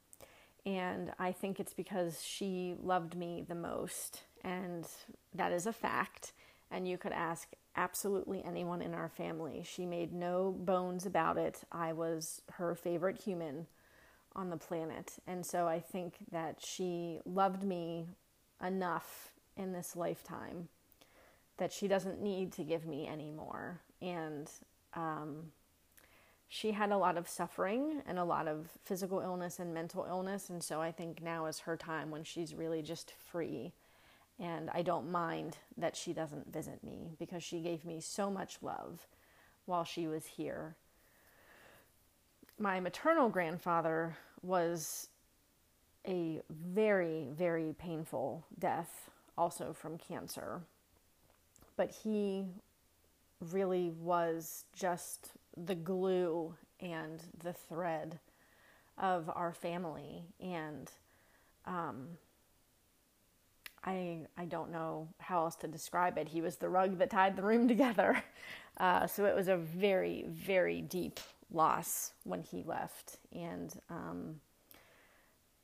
And 0.67 1.13
I 1.19 1.33
think 1.33 1.61
it's 1.61 1.73
because 1.73 2.23
she 2.23 2.75
loved 2.83 3.17
me 3.17 3.45
the 3.47 3.55
most. 3.55 4.25
And 4.45 4.87
that 5.35 5.53
is 5.53 5.67
a 5.67 5.73
fact. 5.73 6.33
And 6.71 6.87
you 6.87 6.99
could 6.99 7.13
ask 7.13 7.49
absolutely 7.77 8.45
anyone 8.45 8.83
in 8.83 8.95
our 8.95 9.09
family. 9.09 9.63
She 9.65 9.87
made 9.87 10.13
no 10.13 10.55
bones 10.59 11.07
about 11.07 11.39
it. 11.39 11.63
I 11.73 11.93
was 11.93 12.43
her 12.53 12.75
favorite 12.75 13.23
human 13.23 13.67
on 14.35 14.51
the 14.51 14.57
planet. 14.57 15.15
And 15.27 15.45
so 15.45 15.67
I 15.67 15.81
think 15.81 16.15
that 16.31 16.61
she 16.65 17.21
loved 17.25 17.65
me 17.65 18.07
enough 18.65 19.33
in 19.57 19.73
this 19.73 19.97
lifetime 19.97 20.69
that 21.59 21.73
she 21.73 21.89
doesn't 21.89 22.21
need 22.23 22.53
to 22.53 22.63
give 22.63 22.87
me 22.87 23.07
any 23.07 23.31
more. 23.31 23.81
And 24.01 24.51
um, 24.95 25.53
she 26.49 26.73
had 26.73 26.91
a 26.91 26.97
lot 26.97 27.19
of 27.19 27.29
suffering 27.29 28.03
and 28.07 28.19
a 28.19 28.25
lot 28.25 28.49
of 28.49 28.71
physical 28.85 29.21
illness 29.21 29.59
and 29.59 29.75
mental 29.75 30.07
illness. 30.09 30.49
And 30.49 30.63
so 30.63 30.81
I 30.81 30.93
think 30.93 31.23
now 31.23 31.47
is 31.47 31.61
her 31.61 31.77
time 31.77 32.11
when 32.11 32.25
she's 32.25 32.55
really 32.55 32.81
just 32.81 33.13
free. 33.13 33.73
And 34.41 34.71
I 34.71 34.83
don't 34.83 35.11
mind 35.11 35.57
that 35.77 35.97
she 35.97 36.13
doesn't 36.13 36.53
visit 36.53 36.85
me 36.85 37.11
because 37.19 37.43
she 37.43 37.61
gave 37.61 37.85
me 37.85 38.01
so 38.01 38.31
much 38.31 38.59
love 38.63 39.07
while 39.67 39.85
she 39.85 40.07
was 40.07 40.27
here. 40.27 40.77
My 42.59 42.81
maternal 42.81 43.29
grandfather 43.29 44.17
was 44.43 45.09
a 46.07 46.41
very, 46.51 47.27
very 47.33 47.75
painful 47.79 48.45
death, 48.59 49.11
also 49.37 49.73
from 49.73 49.99
cancer. 49.99 50.63
But 51.77 51.91
he 51.91 52.47
really 53.41 53.91
was 53.91 54.65
just 54.75 55.33
the 55.57 55.75
glue 55.75 56.55
and 56.81 57.23
the 57.43 57.53
thread 57.53 58.19
of 58.97 59.31
our 59.35 59.53
family. 59.53 60.25
And 60.41 60.91
um, 61.67 62.09
I, 63.89 64.19
I 64.37 64.45
don't 64.45 64.71
know 64.71 65.09
how 65.19 65.45
else 65.45 65.57
to 65.57 65.67
describe 65.67 66.19
it. 66.19 66.29
He 66.29 66.43
was 66.43 66.57
the 66.57 66.69
rug 66.69 66.99
that 66.99 67.09
tied 67.09 67.37
the 67.37 67.43
room 67.43 67.67
together. 67.75 68.23
Uh, 68.77 69.07
so 69.07 69.25
it 69.25 69.35
was 69.35 69.49
a 69.49 69.57
very, 69.57 70.27
very 70.29 70.83
deep 70.83 71.19
loss 71.51 72.13
when 72.25 72.43
he 72.43 72.63
left. 72.63 73.17
And 73.33 73.75
um, 73.89 74.41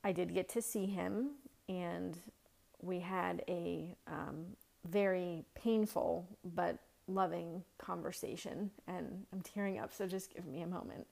I 0.02 0.12
did 0.12 0.32
get 0.32 0.48
to 0.50 0.62
see 0.62 0.86
him, 0.86 1.32
and 1.68 2.18
we 2.80 2.98
had 3.00 3.42
a 3.46 3.94
um, 4.06 4.46
very 4.88 5.44
painful 5.54 6.26
but 6.54 6.78
loving 7.06 7.62
conversation. 7.76 8.70
And 8.86 9.26
I'm 9.34 9.42
tearing 9.42 9.78
up, 9.78 9.92
so 9.92 10.06
just 10.06 10.34
give 10.34 10.46
me 10.46 10.62
a 10.62 10.66
moment. 10.66 11.06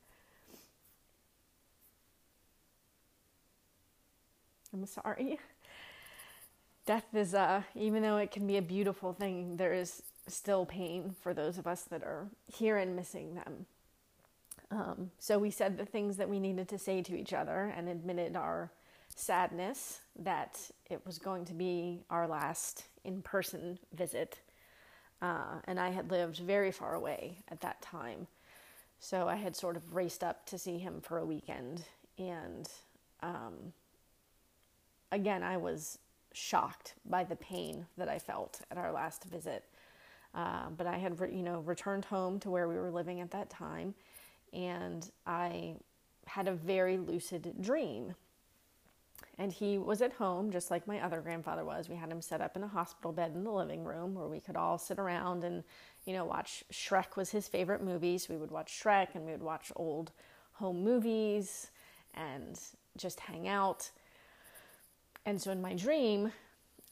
I'm 4.72 4.86
sorry. 4.86 5.38
Death 6.92 7.14
is, 7.14 7.34
uh, 7.34 7.62
even 7.74 8.02
though 8.02 8.18
it 8.18 8.30
can 8.30 8.46
be 8.46 8.58
a 8.58 8.62
beautiful 8.62 9.14
thing, 9.14 9.56
there 9.56 9.72
is 9.72 10.02
still 10.26 10.66
pain 10.66 11.14
for 11.22 11.32
those 11.32 11.56
of 11.56 11.66
us 11.66 11.84
that 11.84 12.02
are 12.02 12.28
here 12.54 12.76
and 12.76 12.94
missing 12.94 13.34
them. 13.34 13.64
Um, 14.70 15.10
so 15.18 15.38
we 15.38 15.50
said 15.50 15.78
the 15.78 15.86
things 15.86 16.18
that 16.18 16.28
we 16.28 16.38
needed 16.38 16.68
to 16.68 16.76
say 16.76 17.00
to 17.00 17.16
each 17.16 17.32
other 17.32 17.72
and 17.74 17.88
admitted 17.88 18.36
our 18.36 18.70
sadness 19.16 20.02
that 20.18 20.60
it 20.90 21.00
was 21.06 21.18
going 21.18 21.46
to 21.46 21.54
be 21.54 22.04
our 22.10 22.28
last 22.28 22.84
in 23.04 23.22
person 23.22 23.78
visit 23.94 24.40
uh, 25.22 25.60
and 25.64 25.80
I 25.80 25.92
had 25.92 26.10
lived 26.10 26.40
very 26.40 26.72
far 26.72 26.94
away 26.94 27.38
at 27.48 27.62
that 27.62 27.80
time. 27.80 28.26
So 28.98 29.28
I 29.28 29.36
had 29.36 29.56
sort 29.56 29.76
of 29.76 29.94
raced 29.94 30.22
up 30.22 30.44
to 30.44 30.58
see 30.58 30.76
him 30.76 31.00
for 31.00 31.16
a 31.16 31.24
weekend. 31.24 31.84
And 32.18 32.68
um, 33.22 33.72
again, 35.10 35.42
I 35.42 35.56
was 35.56 35.98
shocked 36.32 36.94
by 37.04 37.24
the 37.24 37.36
pain 37.36 37.86
that 37.96 38.08
I 38.08 38.18
felt 38.18 38.60
at 38.70 38.78
our 38.78 38.92
last 38.92 39.24
visit. 39.24 39.64
Uh, 40.34 40.70
but 40.76 40.86
I 40.86 40.96
had, 40.96 41.20
re- 41.20 41.34
you 41.34 41.42
know, 41.42 41.60
returned 41.60 42.04
home 42.06 42.40
to 42.40 42.50
where 42.50 42.68
we 42.68 42.76
were 42.76 42.90
living 42.90 43.20
at 43.20 43.30
that 43.32 43.50
time, 43.50 43.94
and 44.52 45.10
I 45.26 45.76
had 46.26 46.48
a 46.48 46.52
very 46.52 46.96
lucid 46.96 47.54
dream 47.60 48.14
and 49.38 49.52
he 49.52 49.78
was 49.78 50.02
at 50.02 50.12
home, 50.12 50.50
just 50.50 50.70
like 50.70 50.86
my 50.86 51.00
other 51.00 51.20
grandfather 51.20 51.64
was. 51.64 51.88
We 51.88 51.96
had 51.96 52.10
him 52.10 52.20
set 52.20 52.40
up 52.40 52.56
in 52.56 52.62
a 52.62 52.68
hospital 52.68 53.12
bed 53.12 53.32
in 53.34 53.44
the 53.44 53.50
living 53.50 53.84
room 53.84 54.14
where 54.14 54.28
we 54.28 54.40
could 54.40 54.56
all 54.56 54.78
sit 54.78 54.98
around 54.98 55.44
and, 55.44 55.64
you 56.04 56.12
know, 56.12 56.24
watch. 56.24 56.64
Shrek 56.72 57.16
was 57.16 57.30
his 57.30 57.48
favorite 57.48 57.82
movie, 57.82 58.18
so 58.18 58.34
we 58.34 58.38
would 58.38 58.50
watch 58.50 58.82
Shrek 58.82 59.14
and 59.14 59.24
we 59.24 59.32
would 59.32 59.42
watch 59.42 59.72
old 59.76 60.12
home 60.52 60.84
movies 60.84 61.70
and 62.14 62.60
just 62.96 63.20
hang 63.20 63.48
out. 63.48 63.90
And 65.24 65.40
so 65.40 65.50
in 65.50 65.62
my 65.62 65.74
dream, 65.74 66.32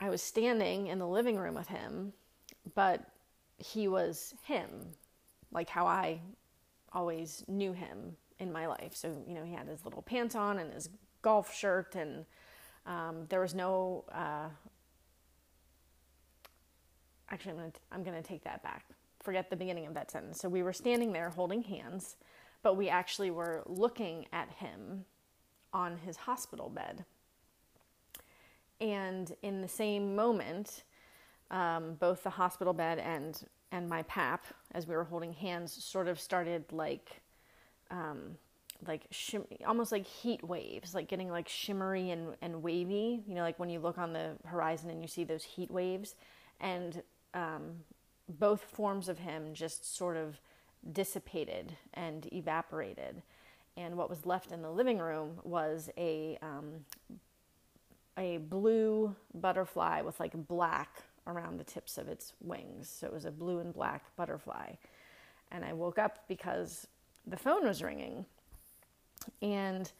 I 0.01 0.09
was 0.09 0.23
standing 0.23 0.87
in 0.87 0.99
the 0.99 1.07
living 1.07 1.37
room 1.37 1.55
with 1.55 1.69
him, 1.69 2.13
but 2.75 3.05
he 3.59 3.89
was 3.89 4.35
him, 4.45 4.71
like 5.53 5.69
how 5.69 5.87
I 5.87 6.21
always 6.93 7.45
knew 7.49 7.73
him 7.73 8.17
in 8.39 8.53
my 8.53 8.67
life. 8.67 8.95
So, 8.95 9.15
you 9.27 9.35
know, 9.35 9.45
he 9.45 9.53
had 9.53 9.67
his 9.69 9.85
little 9.85 10.03
pants 10.03 10.35
on 10.35 10.59
and 10.59 10.73
his 10.73 10.89
golf 11.23 11.55
shirt, 11.55 11.95
and 11.95 12.25
um, 12.87 13.27
there 13.29 13.41
was 13.41 13.55
no. 13.55 14.05
Uh, 14.13 14.49
actually, 17.29 17.53
I'm 17.53 17.57
gonna 17.59 17.73
I'm 17.93 18.03
gonna 18.03 18.23
take 18.23 18.45
that 18.45 18.63
back. 18.63 18.85
Forget 19.23 19.51
the 19.51 19.57
beginning 19.57 19.87
of 19.87 19.95
that 19.95 20.11
sentence. 20.11 20.41
So 20.41 20.49
we 20.49 20.63
were 20.63 20.73
standing 20.73 21.13
there 21.13 21.29
holding 21.31 21.63
hands, 21.63 22.17
but 22.63 22.77
we 22.77 22.89
actually 22.89 23.31
were 23.31 23.63
looking 23.67 24.27
at 24.33 24.49
him 24.51 25.05
on 25.73 25.99
his 25.99 26.17
hospital 26.17 26.71
bed. 26.71 27.05
And 28.81 29.33
in 29.43 29.61
the 29.61 29.69
same 29.69 30.17
moment, 30.17 30.85
um, 31.51 31.95
both 31.95 32.23
the 32.23 32.31
hospital 32.31 32.73
bed 32.73 32.99
and 32.99 33.41
and 33.73 33.89
my 33.89 34.03
pap, 34.05 34.47
as 34.73 34.87
we 34.87 34.97
were 34.97 35.05
holding 35.05 35.33
hands, 35.33 35.73
sort 35.85 36.09
of 36.09 36.19
started 36.19 36.65
like 36.73 37.21
um, 37.91 38.37
like 38.87 39.09
shim- 39.11 39.47
almost 39.67 39.93
like 39.93 40.07
heat 40.07 40.43
waves, 40.43 40.95
like 40.95 41.09
getting 41.09 41.31
like 41.31 41.49
shimmery 41.49 42.11
and, 42.11 42.35
and 42.43 42.63
wavy. 42.63 43.23
You 43.27 43.35
know, 43.35 43.43
like 43.43 43.59
when 43.59 43.71
you 43.71 43.79
look 43.79 43.99
on 43.99 44.13
the 44.13 44.33
horizon 44.45 44.91
and 44.91 45.03
you 45.03 45.09
see 45.09 45.25
those 45.25 45.45
heat 45.45 45.71
waves, 45.71 46.15
and 46.61 47.03
um, 47.35 47.81
both 48.29 48.63
forms 48.63 49.09
of 49.09 49.19
him 49.19 49.55
just 49.55 49.97
sort 49.97 50.17
of 50.17 50.41
dissipated 50.93 51.77
and 51.95 52.33
evaporated. 52.33 53.23
And 53.77 53.97
what 53.97 54.11
was 54.11 54.27
left 54.27 54.53
in 54.53 54.63
the 54.63 54.71
living 54.71 54.99
room 54.99 55.39
was 55.45 55.91
a 55.97 56.39
um, 56.43 56.85
a 58.21 58.39
blue 58.39 59.15
butterfly 59.35 60.03
with 60.03 60.21
like 60.21 60.35
black 60.35 61.03
around 61.27 61.59
the 61.59 61.65
tips 61.65 61.99
of 61.99 62.09
its 62.09 62.35
wings. 62.41 62.89
So 62.89 63.07
it 63.07 63.13
was 63.13 63.25
a 63.25 63.31
blue 63.31 63.59
and 63.59 63.73
black 63.73 64.05
butterfly. 64.17 64.75
And 65.51 65.65
I 65.65 65.73
woke 65.73 65.99
up 65.99 66.25
because 66.29 66.87
the 67.27 67.37
phone 67.37 67.67
was 67.67 67.83
ringing 67.83 68.25
and 69.43 69.91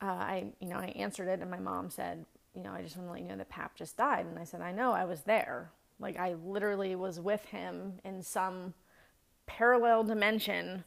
uh, 0.00 0.06
I, 0.06 0.44
you 0.60 0.68
know, 0.68 0.76
I 0.76 0.86
answered 0.96 1.28
it, 1.28 1.40
and 1.40 1.50
my 1.50 1.60
mom 1.60 1.88
said, 1.88 2.24
you 2.54 2.62
know, 2.62 2.72
I 2.72 2.82
just 2.82 2.96
want 2.96 3.08
to 3.08 3.12
let 3.12 3.22
you 3.22 3.28
know 3.28 3.36
that 3.36 3.48
Pap 3.48 3.76
just 3.76 3.96
died. 3.96 4.26
And 4.26 4.38
I 4.38 4.44
said, 4.44 4.60
I 4.60 4.72
know, 4.72 4.92
I 4.92 5.04
was 5.04 5.22
there. 5.22 5.70
Like, 6.00 6.18
I 6.18 6.34
literally 6.44 6.96
was 6.96 7.20
with 7.20 7.44
him 7.46 7.94
in 8.04 8.22
some 8.22 8.74
parallel 9.46 10.02
dimension. 10.02 10.82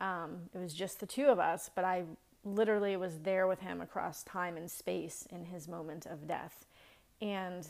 Um, 0.00 0.42
it 0.54 0.58
was 0.58 0.72
just 0.72 1.00
the 1.00 1.06
two 1.06 1.26
of 1.26 1.40
us, 1.40 1.68
but 1.74 1.84
I 1.84 2.04
literally 2.44 2.96
was 2.96 3.20
there 3.20 3.46
with 3.46 3.60
him 3.60 3.80
across 3.80 4.22
time 4.22 4.56
and 4.56 4.70
space 4.70 5.26
in 5.30 5.46
his 5.46 5.68
moment 5.68 6.06
of 6.06 6.26
death. 6.26 6.66
And 7.20 7.66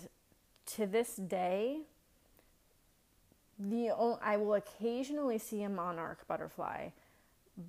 to 0.75 0.87
this 0.87 1.16
day, 1.16 1.83
the 3.59 3.90
I 4.23 4.37
will 4.37 4.54
occasionally 4.54 5.38
see 5.38 5.62
a 5.62 5.69
monarch 5.69 6.26
butterfly 6.26 6.88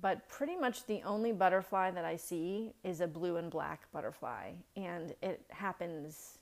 but 0.00 0.28
pretty 0.28 0.56
much 0.56 0.86
the 0.86 1.02
only 1.04 1.32
butterfly 1.32 1.90
that 1.92 2.04
I 2.04 2.16
see 2.16 2.72
is 2.82 3.00
a 3.00 3.06
blue 3.06 3.36
and 3.36 3.50
black 3.50 3.90
butterfly, 3.92 4.52
and 4.76 5.14
it 5.22 5.42
happens 5.50 6.38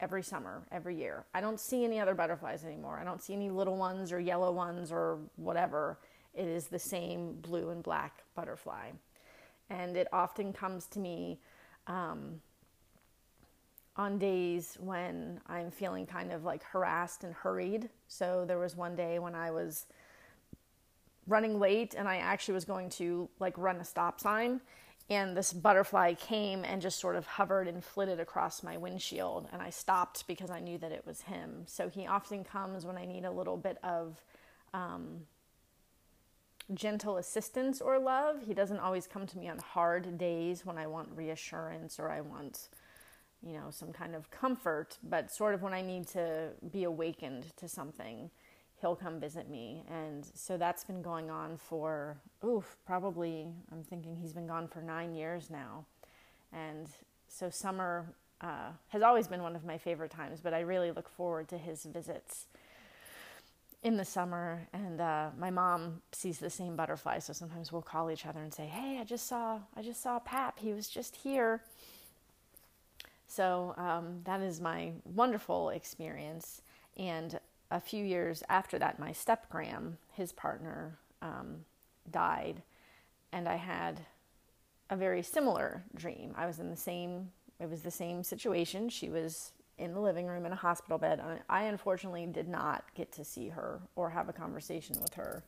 every 0.00 0.22
summer, 0.22 0.62
every 0.70 0.96
year. 0.96 1.24
I 1.34 1.40
don't 1.40 1.58
see 1.58 1.84
any 1.84 1.98
other 1.98 2.14
butterflies 2.14 2.64
anymore. 2.64 2.98
I 3.00 3.04
don't 3.04 3.22
see 3.22 3.32
any 3.32 3.50
little 3.50 3.76
ones 3.76 4.12
or 4.12 4.20
yellow 4.20 4.52
ones 4.52 4.92
or 4.92 5.18
whatever. 5.36 5.98
It 6.34 6.46
is 6.46 6.66
the 6.66 6.78
same 6.78 7.34
blue 7.40 7.70
and 7.70 7.82
black 7.82 8.22
butterfly. 8.34 8.90
And 9.70 9.96
it 9.96 10.08
often 10.12 10.52
comes 10.52 10.86
to 10.88 10.98
me 10.98 11.40
um, 11.86 12.40
on 13.96 14.18
days 14.18 14.76
when 14.80 15.40
I'm 15.46 15.70
feeling 15.70 16.06
kind 16.06 16.32
of 16.32 16.44
like 16.44 16.62
harassed 16.64 17.24
and 17.24 17.34
hurried. 17.34 17.88
So 18.08 18.44
there 18.46 18.58
was 18.58 18.76
one 18.76 18.96
day 18.96 19.18
when 19.18 19.34
I 19.34 19.50
was 19.50 19.86
running 21.26 21.58
late 21.58 21.94
and 21.96 22.08
I 22.08 22.16
actually 22.16 22.54
was 22.54 22.64
going 22.64 22.90
to 22.90 23.28
like 23.38 23.56
run 23.56 23.76
a 23.76 23.84
stop 23.84 24.20
sign 24.20 24.60
and 25.10 25.36
this 25.36 25.52
butterfly 25.52 26.14
came 26.14 26.64
and 26.64 26.80
just 26.80 26.98
sort 26.98 27.16
of 27.16 27.26
hovered 27.26 27.68
and 27.68 27.84
flitted 27.84 28.20
across 28.20 28.62
my 28.62 28.76
windshield 28.76 29.48
and 29.52 29.60
I 29.60 29.70
stopped 29.70 30.26
because 30.26 30.50
I 30.50 30.60
knew 30.60 30.78
that 30.78 30.92
it 30.92 31.06
was 31.06 31.22
him. 31.22 31.64
So 31.66 31.88
he 31.88 32.06
often 32.06 32.42
comes 32.42 32.84
when 32.84 32.96
I 32.96 33.04
need 33.04 33.24
a 33.24 33.30
little 33.30 33.56
bit 33.56 33.78
of 33.84 34.22
um, 34.72 35.20
gentle 36.72 37.18
assistance 37.18 37.80
or 37.80 37.98
love. 37.98 38.36
He 38.46 38.54
doesn't 38.54 38.78
always 38.78 39.06
come 39.06 39.26
to 39.26 39.38
me 39.38 39.48
on 39.48 39.58
hard 39.58 40.16
days 40.16 40.64
when 40.64 40.78
I 40.78 40.86
want 40.86 41.10
reassurance 41.14 41.98
or 41.98 42.10
I 42.10 42.20
want 42.20 42.68
you 43.46 43.52
know 43.52 43.66
some 43.70 43.92
kind 43.92 44.14
of 44.14 44.30
comfort, 44.30 44.98
but 45.02 45.30
sort 45.30 45.54
of 45.54 45.62
when 45.62 45.74
I 45.74 45.82
need 45.82 46.06
to 46.08 46.50
be 46.72 46.84
awakened 46.84 47.54
to 47.56 47.68
something 47.68 48.30
he'll 48.84 48.94
come 48.94 49.18
visit 49.18 49.48
me. 49.48 49.82
And 49.90 50.26
so 50.34 50.58
that's 50.58 50.84
been 50.84 51.00
going 51.00 51.30
on 51.30 51.56
for, 51.56 52.18
oof, 52.44 52.76
probably, 52.84 53.46
I'm 53.72 53.82
thinking 53.82 54.14
he's 54.14 54.34
been 54.34 54.46
gone 54.46 54.68
for 54.68 54.82
nine 54.82 55.14
years 55.14 55.48
now. 55.48 55.86
And 56.52 56.88
so 57.26 57.48
summer 57.48 58.14
uh, 58.42 58.72
has 58.88 59.00
always 59.00 59.26
been 59.26 59.42
one 59.42 59.56
of 59.56 59.64
my 59.64 59.78
favorite 59.78 60.10
times, 60.10 60.40
but 60.42 60.52
I 60.52 60.60
really 60.60 60.90
look 60.90 61.08
forward 61.08 61.48
to 61.48 61.56
his 61.56 61.84
visits. 61.84 62.46
In 63.84 63.98
the 63.98 64.04
summer, 64.04 64.66
and 64.72 64.98
uh, 64.98 65.28
my 65.38 65.50
mom 65.50 66.00
sees 66.10 66.38
the 66.38 66.48
same 66.48 66.74
butterfly, 66.74 67.18
so 67.18 67.34
sometimes 67.34 67.70
we'll 67.70 67.82
call 67.82 68.10
each 68.10 68.24
other 68.24 68.40
and 68.40 68.52
say, 68.52 68.66
"Hey, 68.66 68.98
I 68.98 69.04
just 69.04 69.28
saw, 69.28 69.60
I 69.76 69.82
just 69.82 70.02
saw 70.02 70.18
Pap. 70.18 70.58
He 70.58 70.72
was 70.72 70.88
just 70.88 71.16
here." 71.16 71.62
So 73.28 73.74
um, 73.76 74.20
that 74.24 74.40
is 74.40 74.60
my 74.60 74.92
wonderful 75.04 75.68
experience. 75.68 76.62
And 76.96 77.38
a 77.70 77.80
few 77.80 78.04
years 78.04 78.42
after 78.48 78.78
that, 78.78 78.98
my 78.98 79.12
step 79.12 79.50
gram, 79.50 79.98
his 80.12 80.32
partner, 80.32 80.96
um, 81.20 81.64
died, 82.10 82.62
and 83.32 83.48
I 83.48 83.56
had 83.56 84.00
a 84.88 84.96
very 84.96 85.22
similar 85.22 85.84
dream. 85.94 86.32
I 86.36 86.46
was 86.46 86.58
in 86.58 86.70
the 86.70 86.76
same. 86.76 87.30
It 87.60 87.68
was 87.68 87.82
the 87.82 87.90
same 87.90 88.22
situation. 88.22 88.88
She 88.88 89.10
was 89.10 89.52
in 89.78 89.92
the 89.92 90.00
living 90.00 90.26
room 90.26 90.46
in 90.46 90.52
a 90.52 90.56
hospital 90.56 90.98
bed. 90.98 91.20
I 91.48 91.64
unfortunately 91.64 92.26
did 92.26 92.48
not 92.48 92.84
get 92.94 93.12
to 93.12 93.24
see 93.24 93.48
her 93.48 93.80
or 93.96 94.10
have 94.10 94.28
a 94.28 94.32
conversation 94.32 95.00
with 95.00 95.14
her 95.14 95.42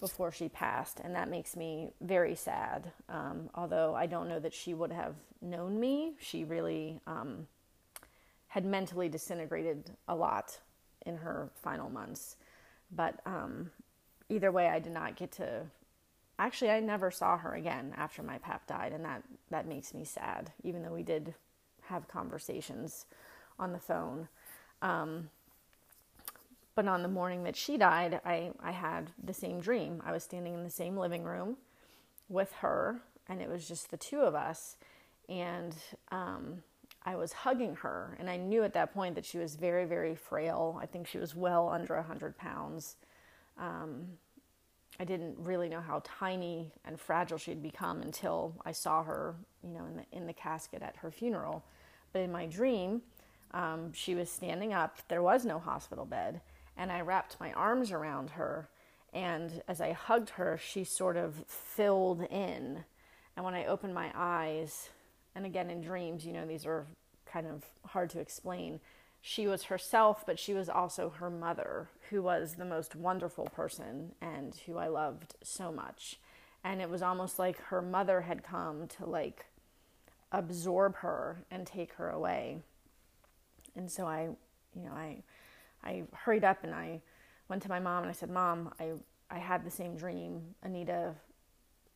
before 0.00 0.32
she 0.32 0.48
passed, 0.48 1.00
and 1.00 1.14
that 1.14 1.28
makes 1.28 1.56
me 1.56 1.92
very 2.00 2.34
sad. 2.34 2.90
Um, 3.08 3.50
although 3.54 3.94
I 3.94 4.06
don't 4.06 4.28
know 4.28 4.40
that 4.40 4.54
she 4.54 4.72
would 4.72 4.92
have 4.92 5.14
known 5.42 5.78
me, 5.78 6.14
she 6.18 6.44
really 6.44 7.00
um, 7.06 7.46
had 8.48 8.64
mentally 8.64 9.08
disintegrated 9.08 9.90
a 10.08 10.14
lot 10.14 10.58
in 11.04 11.16
her 11.18 11.50
final 11.62 11.90
months. 11.90 12.36
But 12.90 13.20
um, 13.26 13.70
either 14.28 14.50
way, 14.50 14.68
I 14.68 14.78
did 14.78 14.92
not 14.92 15.16
get 15.16 15.32
to. 15.32 15.66
Actually, 16.38 16.70
I 16.70 16.80
never 16.80 17.10
saw 17.10 17.36
her 17.36 17.54
again 17.54 17.92
after 17.96 18.22
my 18.22 18.38
pap 18.38 18.66
died, 18.66 18.92
and 18.92 19.04
that 19.04 19.22
that 19.50 19.68
makes 19.68 19.92
me 19.92 20.04
sad. 20.04 20.50
Even 20.64 20.82
though 20.82 20.94
we 20.94 21.02
did 21.02 21.34
have 21.82 22.08
conversations 22.08 23.04
on 23.60 23.72
the 23.72 23.78
phone. 23.78 24.28
Um, 24.82 25.30
but 26.74 26.88
on 26.88 27.02
the 27.02 27.08
morning 27.08 27.44
that 27.44 27.56
she 27.56 27.76
died, 27.76 28.20
I, 28.24 28.52
I 28.62 28.72
had 28.72 29.10
the 29.22 29.34
same 29.34 29.60
dream. 29.60 30.02
I 30.04 30.12
was 30.12 30.24
standing 30.24 30.54
in 30.54 30.64
the 30.64 30.70
same 30.70 30.96
living 30.96 31.24
room 31.24 31.56
with 32.28 32.52
her, 32.60 33.02
and 33.28 33.42
it 33.42 33.48
was 33.48 33.68
just 33.68 33.90
the 33.90 33.96
two 33.96 34.20
of 34.20 34.34
us. 34.34 34.76
And 35.28 35.76
um, 36.10 36.62
I 37.04 37.16
was 37.16 37.32
hugging 37.32 37.76
her, 37.76 38.16
and 38.18 38.30
I 38.30 38.36
knew 38.36 38.64
at 38.64 38.72
that 38.74 38.94
point 38.94 39.14
that 39.16 39.24
she 39.24 39.38
was 39.38 39.56
very, 39.56 39.84
very 39.84 40.14
frail. 40.14 40.78
I 40.80 40.86
think 40.86 41.06
she 41.06 41.18
was 41.18 41.34
well 41.34 41.68
under 41.68 41.96
100 41.96 42.36
pounds. 42.36 42.96
Um, 43.58 44.06
I 44.98 45.04
didn't 45.04 45.36
really 45.38 45.68
know 45.68 45.80
how 45.80 46.02
tiny 46.04 46.72
and 46.84 47.00
fragile 47.00 47.38
she'd 47.38 47.62
become 47.62 48.02
until 48.02 48.54
I 48.64 48.72
saw 48.72 49.02
her, 49.02 49.34
you 49.62 49.70
know, 49.70 49.86
in 49.86 49.96
the 49.96 50.04
in 50.12 50.26
the 50.26 50.32
casket 50.34 50.82
at 50.82 50.96
her 50.96 51.10
funeral. 51.10 51.64
But 52.12 52.20
in 52.20 52.30
my 52.30 52.44
dream, 52.46 53.02
um, 53.52 53.92
she 53.92 54.14
was 54.14 54.30
standing 54.30 54.72
up. 54.72 54.98
There 55.08 55.22
was 55.22 55.44
no 55.44 55.58
hospital 55.58 56.04
bed. 56.04 56.40
And 56.76 56.90
I 56.90 57.00
wrapped 57.00 57.40
my 57.40 57.52
arms 57.52 57.92
around 57.92 58.30
her. 58.30 58.68
And 59.12 59.62
as 59.66 59.80
I 59.80 59.92
hugged 59.92 60.30
her, 60.30 60.58
she 60.58 60.84
sort 60.84 61.16
of 61.16 61.44
filled 61.46 62.22
in. 62.22 62.84
And 63.36 63.44
when 63.44 63.54
I 63.54 63.66
opened 63.66 63.94
my 63.94 64.10
eyes, 64.14 64.90
and 65.34 65.44
again 65.44 65.70
in 65.70 65.80
dreams, 65.80 66.24
you 66.24 66.32
know, 66.32 66.46
these 66.46 66.66
are 66.66 66.86
kind 67.26 67.46
of 67.46 67.64
hard 67.86 68.10
to 68.10 68.20
explain. 68.20 68.80
She 69.20 69.46
was 69.46 69.64
herself, 69.64 70.24
but 70.24 70.38
she 70.38 70.54
was 70.54 70.68
also 70.68 71.10
her 71.10 71.30
mother, 71.30 71.88
who 72.08 72.22
was 72.22 72.54
the 72.54 72.64
most 72.64 72.96
wonderful 72.96 73.46
person 73.46 74.12
and 74.20 74.54
who 74.66 74.78
I 74.78 74.88
loved 74.88 75.34
so 75.42 75.70
much. 75.70 76.18
And 76.64 76.80
it 76.80 76.88
was 76.88 77.02
almost 77.02 77.38
like 77.38 77.60
her 77.64 77.82
mother 77.82 78.22
had 78.22 78.42
come 78.42 78.86
to 78.98 79.06
like 79.06 79.46
absorb 80.32 80.96
her 80.96 81.44
and 81.50 81.66
take 81.66 81.94
her 81.94 82.08
away 82.08 82.62
and 83.76 83.90
so 83.90 84.06
I, 84.06 84.28
you 84.74 84.82
know, 84.82 84.92
I, 84.92 85.22
I 85.82 86.04
hurried 86.12 86.44
up 86.44 86.64
and 86.64 86.74
I 86.74 87.00
went 87.48 87.62
to 87.62 87.68
my 87.68 87.80
mom 87.80 88.02
and 88.02 88.10
I 88.10 88.12
said, 88.12 88.30
"Mom, 88.30 88.72
I, 88.78 88.92
I 89.30 89.38
had 89.38 89.64
the 89.64 89.70
same 89.70 89.96
dream. 89.96 90.54
Anita, 90.62 91.14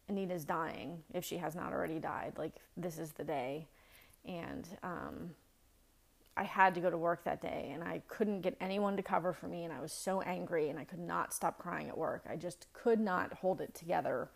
Anita's 0.09 0.45
dying 0.45 1.03
if 1.13 1.25
she 1.25 1.39
has 1.39 1.55
not 1.55 1.73
already 1.73 1.99
died. 1.99 2.35
Like 2.37 2.53
this 2.77 2.99
is 2.99 3.13
the 3.13 3.25
day." 3.25 3.69
And 4.27 4.67
um, 4.83 5.31
I 6.37 6.45
had 6.45 6.75
to 6.75 6.81
go 6.81 6.91
to 6.91 6.97
work 6.97 7.25
that 7.25 7.41
day, 7.41 7.71
and 7.73 7.85
I 7.85 8.03
couldn't 8.09 8.41
get 8.41 8.57
anyone 8.61 8.97
to 8.97 9.03
cover 9.03 9.33
for 9.33 9.47
me, 9.47 9.65
and 9.65 9.73
I 9.73 9.81
was 9.81 9.93
so 9.93 10.21
angry, 10.23 10.71
and 10.71 10.79
I 10.79 10.85
could 10.85 10.99
not 10.99 11.33
stop 11.33 11.59
crying 11.59 11.89
at 11.89 11.97
work. 11.97 12.25
I 12.29 12.37
just 12.37 12.67
could 12.73 12.99
not 12.99 13.35
hold 13.35 13.61
it 13.61 13.75
together 13.75 14.31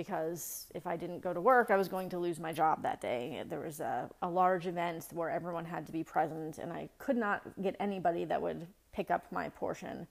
because 0.00 0.64
if 0.74 0.86
I 0.86 0.96
didn't 0.96 1.20
go 1.20 1.34
to 1.34 1.42
work, 1.42 1.70
I 1.70 1.76
was 1.76 1.86
going 1.86 2.08
to 2.08 2.18
lose 2.18 2.40
my 2.40 2.54
job 2.54 2.84
that 2.84 3.02
day. 3.02 3.44
There 3.46 3.60
was 3.60 3.80
a, 3.80 4.08
a 4.22 4.30
large 4.30 4.66
event 4.66 5.08
where 5.12 5.28
everyone 5.28 5.66
had 5.66 5.84
to 5.88 5.92
be 5.92 6.02
present, 6.02 6.56
and 6.56 6.72
I 6.72 6.88
could 6.96 7.18
not 7.18 7.42
get 7.60 7.76
anybody 7.78 8.24
that 8.24 8.40
would 8.40 8.66
pick 8.94 9.10
up 9.10 9.30
my 9.30 9.50
portion. 9.50 10.06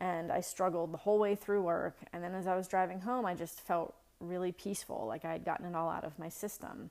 And 0.00 0.32
I 0.32 0.40
struggled 0.40 0.92
the 0.92 0.96
whole 0.96 1.20
way 1.20 1.36
through 1.36 1.62
work. 1.62 1.96
And 2.12 2.24
then 2.24 2.34
as 2.34 2.48
I 2.48 2.56
was 2.56 2.66
driving 2.66 3.02
home, 3.02 3.24
I 3.24 3.34
just 3.34 3.60
felt 3.60 3.94
really 4.18 4.50
peaceful, 4.50 5.04
like 5.06 5.24
I 5.24 5.30
had 5.30 5.44
gotten 5.44 5.64
it 5.64 5.76
all 5.76 5.88
out 5.88 6.02
of 6.02 6.18
my 6.18 6.28
system. 6.28 6.90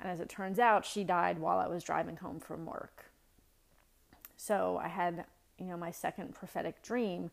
And 0.00 0.10
as 0.10 0.18
it 0.18 0.28
turns 0.28 0.58
out, 0.58 0.84
she 0.84 1.04
died 1.04 1.38
while 1.38 1.60
I 1.60 1.68
was 1.68 1.84
driving 1.84 2.16
home 2.16 2.40
from 2.40 2.66
work. 2.66 3.12
So 4.36 4.80
I 4.82 4.88
had, 4.88 5.24
you 5.56 5.66
know, 5.66 5.76
my 5.76 5.92
second 5.92 6.34
prophetic 6.34 6.82
dream, 6.82 7.30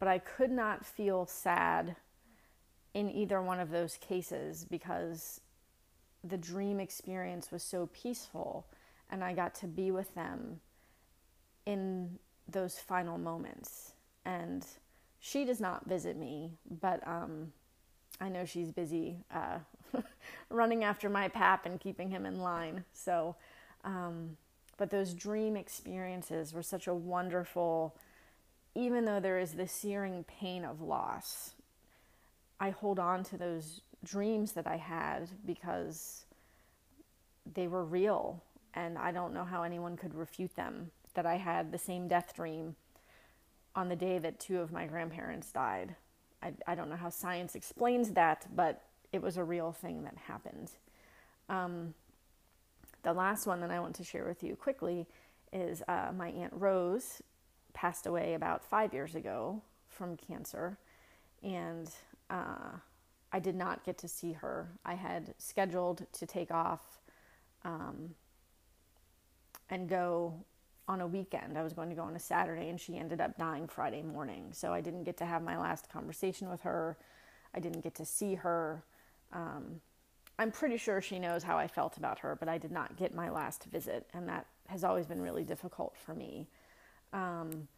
but 0.00 0.08
I 0.08 0.18
could 0.18 0.50
not 0.50 0.84
feel 0.84 1.24
sad 1.24 1.94
in 2.96 3.10
either 3.10 3.42
one 3.42 3.60
of 3.60 3.70
those 3.70 3.98
cases 3.98 4.64
because 4.64 5.42
the 6.24 6.38
dream 6.38 6.80
experience 6.80 7.52
was 7.52 7.62
so 7.62 7.90
peaceful 7.92 8.66
and 9.10 9.22
I 9.22 9.34
got 9.34 9.54
to 9.56 9.66
be 9.66 9.90
with 9.90 10.14
them 10.14 10.60
in 11.66 12.18
those 12.48 12.78
final 12.78 13.18
moments. 13.18 13.92
And 14.24 14.64
she 15.20 15.44
does 15.44 15.60
not 15.60 15.86
visit 15.86 16.16
me, 16.16 16.52
but 16.80 17.06
um, 17.06 17.52
I 18.18 18.30
know 18.30 18.46
she's 18.46 18.72
busy 18.72 19.18
uh, 19.30 19.58
running 20.48 20.82
after 20.82 21.10
my 21.10 21.28
pap 21.28 21.66
and 21.66 21.78
keeping 21.78 22.08
him 22.08 22.24
in 22.24 22.40
line. 22.40 22.82
So, 22.94 23.36
um, 23.84 24.38
but 24.78 24.88
those 24.88 25.12
dream 25.12 25.54
experiences 25.54 26.54
were 26.54 26.62
such 26.62 26.86
a 26.86 26.94
wonderful, 26.94 27.94
even 28.74 29.04
though 29.04 29.20
there 29.20 29.38
is 29.38 29.52
the 29.52 29.68
searing 29.68 30.24
pain 30.24 30.64
of 30.64 30.80
loss, 30.80 31.55
I 32.58 32.70
hold 32.70 32.98
on 32.98 33.24
to 33.24 33.36
those 33.36 33.80
dreams 34.04 34.52
that 34.52 34.66
I 34.66 34.76
had 34.76 35.28
because 35.44 36.24
they 37.54 37.68
were 37.68 37.84
real 37.84 38.42
and 38.74 38.98
I 38.98 39.10
don't 39.10 39.32
know 39.32 39.44
how 39.44 39.62
anyone 39.62 39.96
could 39.96 40.14
refute 40.14 40.54
them. 40.54 40.90
That 41.14 41.26
I 41.26 41.36
had 41.36 41.72
the 41.72 41.78
same 41.78 42.08
death 42.08 42.34
dream 42.34 42.76
on 43.74 43.88
the 43.88 43.96
day 43.96 44.18
that 44.18 44.38
two 44.38 44.60
of 44.60 44.70
my 44.70 44.86
grandparents 44.86 45.50
died. 45.50 45.96
I, 46.42 46.52
I 46.66 46.74
don't 46.74 46.90
know 46.90 46.96
how 46.96 47.08
science 47.08 47.54
explains 47.54 48.12
that, 48.12 48.46
but 48.54 48.82
it 49.12 49.22
was 49.22 49.38
a 49.38 49.44
real 49.44 49.72
thing 49.72 50.04
that 50.04 50.16
happened. 50.16 50.70
Um, 51.48 51.94
the 53.02 53.14
last 53.14 53.46
one 53.46 53.60
that 53.60 53.70
I 53.70 53.80
want 53.80 53.94
to 53.96 54.04
share 54.04 54.26
with 54.26 54.42
you 54.42 54.56
quickly 54.56 55.06
is 55.52 55.82
uh, 55.88 56.10
my 56.14 56.28
Aunt 56.30 56.52
Rose 56.54 57.22
passed 57.72 58.06
away 58.06 58.34
about 58.34 58.64
five 58.64 58.92
years 58.92 59.14
ago 59.14 59.62
from 59.88 60.16
cancer. 60.16 60.76
And 61.42 61.88
uh, 62.30 62.78
I 63.32 63.38
did 63.38 63.54
not 63.54 63.84
get 63.84 63.98
to 63.98 64.08
see 64.08 64.32
her. 64.32 64.68
I 64.84 64.94
had 64.94 65.34
scheduled 65.38 66.06
to 66.12 66.26
take 66.26 66.50
off 66.50 67.00
um, 67.64 68.14
and 69.68 69.88
go 69.88 70.34
on 70.88 71.00
a 71.00 71.06
weekend. 71.06 71.58
I 71.58 71.62
was 71.62 71.72
going 71.72 71.88
to 71.88 71.96
go 71.96 72.02
on 72.02 72.14
a 72.14 72.20
Saturday, 72.20 72.68
and 72.68 72.80
she 72.80 72.96
ended 72.96 73.20
up 73.20 73.36
dying 73.36 73.66
Friday 73.66 74.02
morning. 74.02 74.52
So 74.52 74.72
I 74.72 74.80
didn't 74.80 75.04
get 75.04 75.16
to 75.18 75.26
have 75.26 75.42
my 75.42 75.58
last 75.58 75.88
conversation 75.90 76.48
with 76.48 76.62
her. 76.62 76.96
I 77.54 77.60
didn't 77.60 77.80
get 77.80 77.94
to 77.96 78.04
see 78.04 78.34
her. 78.36 78.84
Um, 79.32 79.80
I'm 80.38 80.52
pretty 80.52 80.76
sure 80.76 81.00
she 81.00 81.18
knows 81.18 81.42
how 81.42 81.56
I 81.56 81.66
felt 81.66 81.96
about 81.96 82.20
her, 82.20 82.36
but 82.38 82.48
I 82.48 82.58
did 82.58 82.70
not 82.70 82.96
get 82.96 83.14
my 83.14 83.30
last 83.30 83.64
visit, 83.64 84.06
and 84.12 84.28
that 84.28 84.46
has 84.68 84.84
always 84.84 85.06
been 85.06 85.20
really 85.20 85.44
difficult 85.44 85.96
for 85.96 86.14
me. 86.14 86.46
Um, 87.12 87.68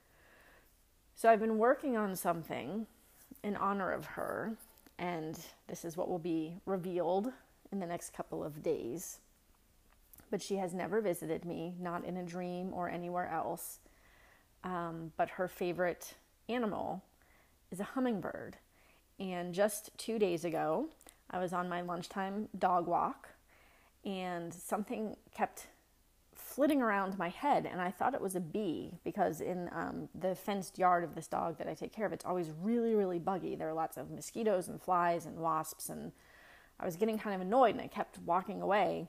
so 1.15 1.29
I've 1.29 1.41
been 1.41 1.59
working 1.59 1.97
on 1.97 2.17
something 2.17 2.87
in 3.43 3.57
honor 3.57 3.93
of 3.93 4.05
her, 4.07 4.57
and 4.99 5.39
this 5.69 5.85
is 5.85 5.97
what 5.97 6.09
will 6.09 6.19
be 6.19 6.57
revealed 6.67 7.33
in 7.71 7.81
the 7.81 7.87
next 7.87 8.13
couple 8.13 8.43
of 8.43 8.63
days. 8.63 9.19
But 10.31 10.43
she 10.43 10.57
has 10.57 10.75
never 10.75 11.01
visited 11.01 11.45
me, 11.45 11.75
not 11.81 12.05
in 12.05 12.17
a 12.17 12.23
dream 12.23 12.73
or 12.75 12.89
anywhere 12.89 13.29
else. 13.29 13.79
Um, 14.65 15.13
but 15.17 15.31
her 15.31 15.49
favorite 15.49 16.15
animal 16.49 17.03
is 17.71 17.81
a 17.81 17.85
hummingbird. 17.85 18.57
And 19.21 19.55
just 19.55 19.91
two 19.97 20.19
days 20.19 20.45
ago, 20.45 20.89
I 21.31 21.39
was 21.39 21.53
on 21.53 21.69
my 21.69 21.81
lunchtime 21.81 22.49
dog 22.59 22.87
walk, 22.87 23.29
and 24.05 24.53
something 24.53 25.17
kept 25.35 25.67
flitting 26.59 26.83
around 26.83 27.17
my 27.17 27.29
head, 27.29 27.69
and 27.71 27.81
I 27.81 27.93
thought 27.93 28.15
it 28.15 28.21
was 28.21 28.35
a 28.35 28.41
bee 28.41 28.99
because 29.05 29.41
in 29.41 29.71
um, 29.71 30.09
the 30.13 30.35
fenced 30.35 30.77
yard 30.77 31.05
of 31.05 31.15
this 31.15 31.29
dog 31.29 31.57
that 31.59 31.69
I 31.69 31.75
take 31.75 31.93
care 31.93 32.05
of, 32.05 32.13
it's 32.13 32.25
always 32.25 32.51
really, 32.61 32.97
really 32.97 33.21
buggy. 33.21 33.55
There 33.55 33.69
are 33.69 33.75
lots 33.75 33.97
of 33.97 34.11
mosquitoes 34.11 34.67
and 34.67 34.83
flies 34.83 35.25
and 35.25 35.39
wasps, 35.39 35.89
and 35.89 36.11
I 36.81 36.85
was 36.85 36.97
getting 36.97 37.17
kind 37.17 37.37
of 37.37 37.43
annoyed, 37.43 37.77
and 37.77 37.81
I 37.81 37.87
kept 37.87 38.19
walking 38.27 38.61
away. 38.61 39.07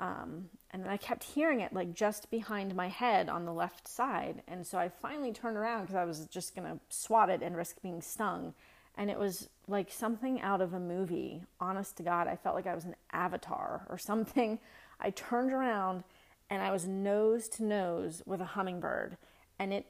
Um, 0.00 0.46
and 0.72 0.90
I 0.90 0.96
kept 0.96 1.22
hearing 1.22 1.60
it 1.60 1.72
like 1.72 1.94
just 1.94 2.28
behind 2.28 2.74
my 2.74 2.88
head 2.88 3.28
on 3.28 3.44
the 3.44 3.52
left 3.52 3.86
side. 3.86 4.42
And 4.48 4.66
so 4.66 4.76
I 4.76 4.88
finally 4.88 5.30
turned 5.30 5.56
around 5.56 5.82
because 5.82 5.94
I 5.94 6.04
was 6.04 6.26
just 6.26 6.56
going 6.56 6.66
to 6.66 6.80
swat 6.88 7.30
it 7.30 7.40
and 7.40 7.56
risk 7.56 7.80
being 7.82 8.02
stung. 8.02 8.52
And 8.96 9.12
it 9.12 9.18
was 9.18 9.48
like 9.68 9.92
something 9.92 10.40
out 10.40 10.60
of 10.60 10.74
a 10.74 10.80
movie. 10.80 11.44
Honest 11.60 11.96
to 11.98 12.02
God, 12.02 12.26
I 12.26 12.34
felt 12.34 12.56
like 12.56 12.66
I 12.66 12.74
was 12.74 12.84
an 12.84 12.96
avatar 13.12 13.86
or 13.88 13.96
something. 13.96 14.58
I 15.00 15.10
turned 15.10 15.52
around 15.52 16.02
and 16.50 16.62
I 16.62 16.70
was 16.70 16.86
nose 16.86 17.48
to 17.50 17.64
nose 17.64 18.22
with 18.26 18.40
a 18.40 18.46
hummingbird. 18.46 19.16
And 19.58 19.72
it 19.72 19.86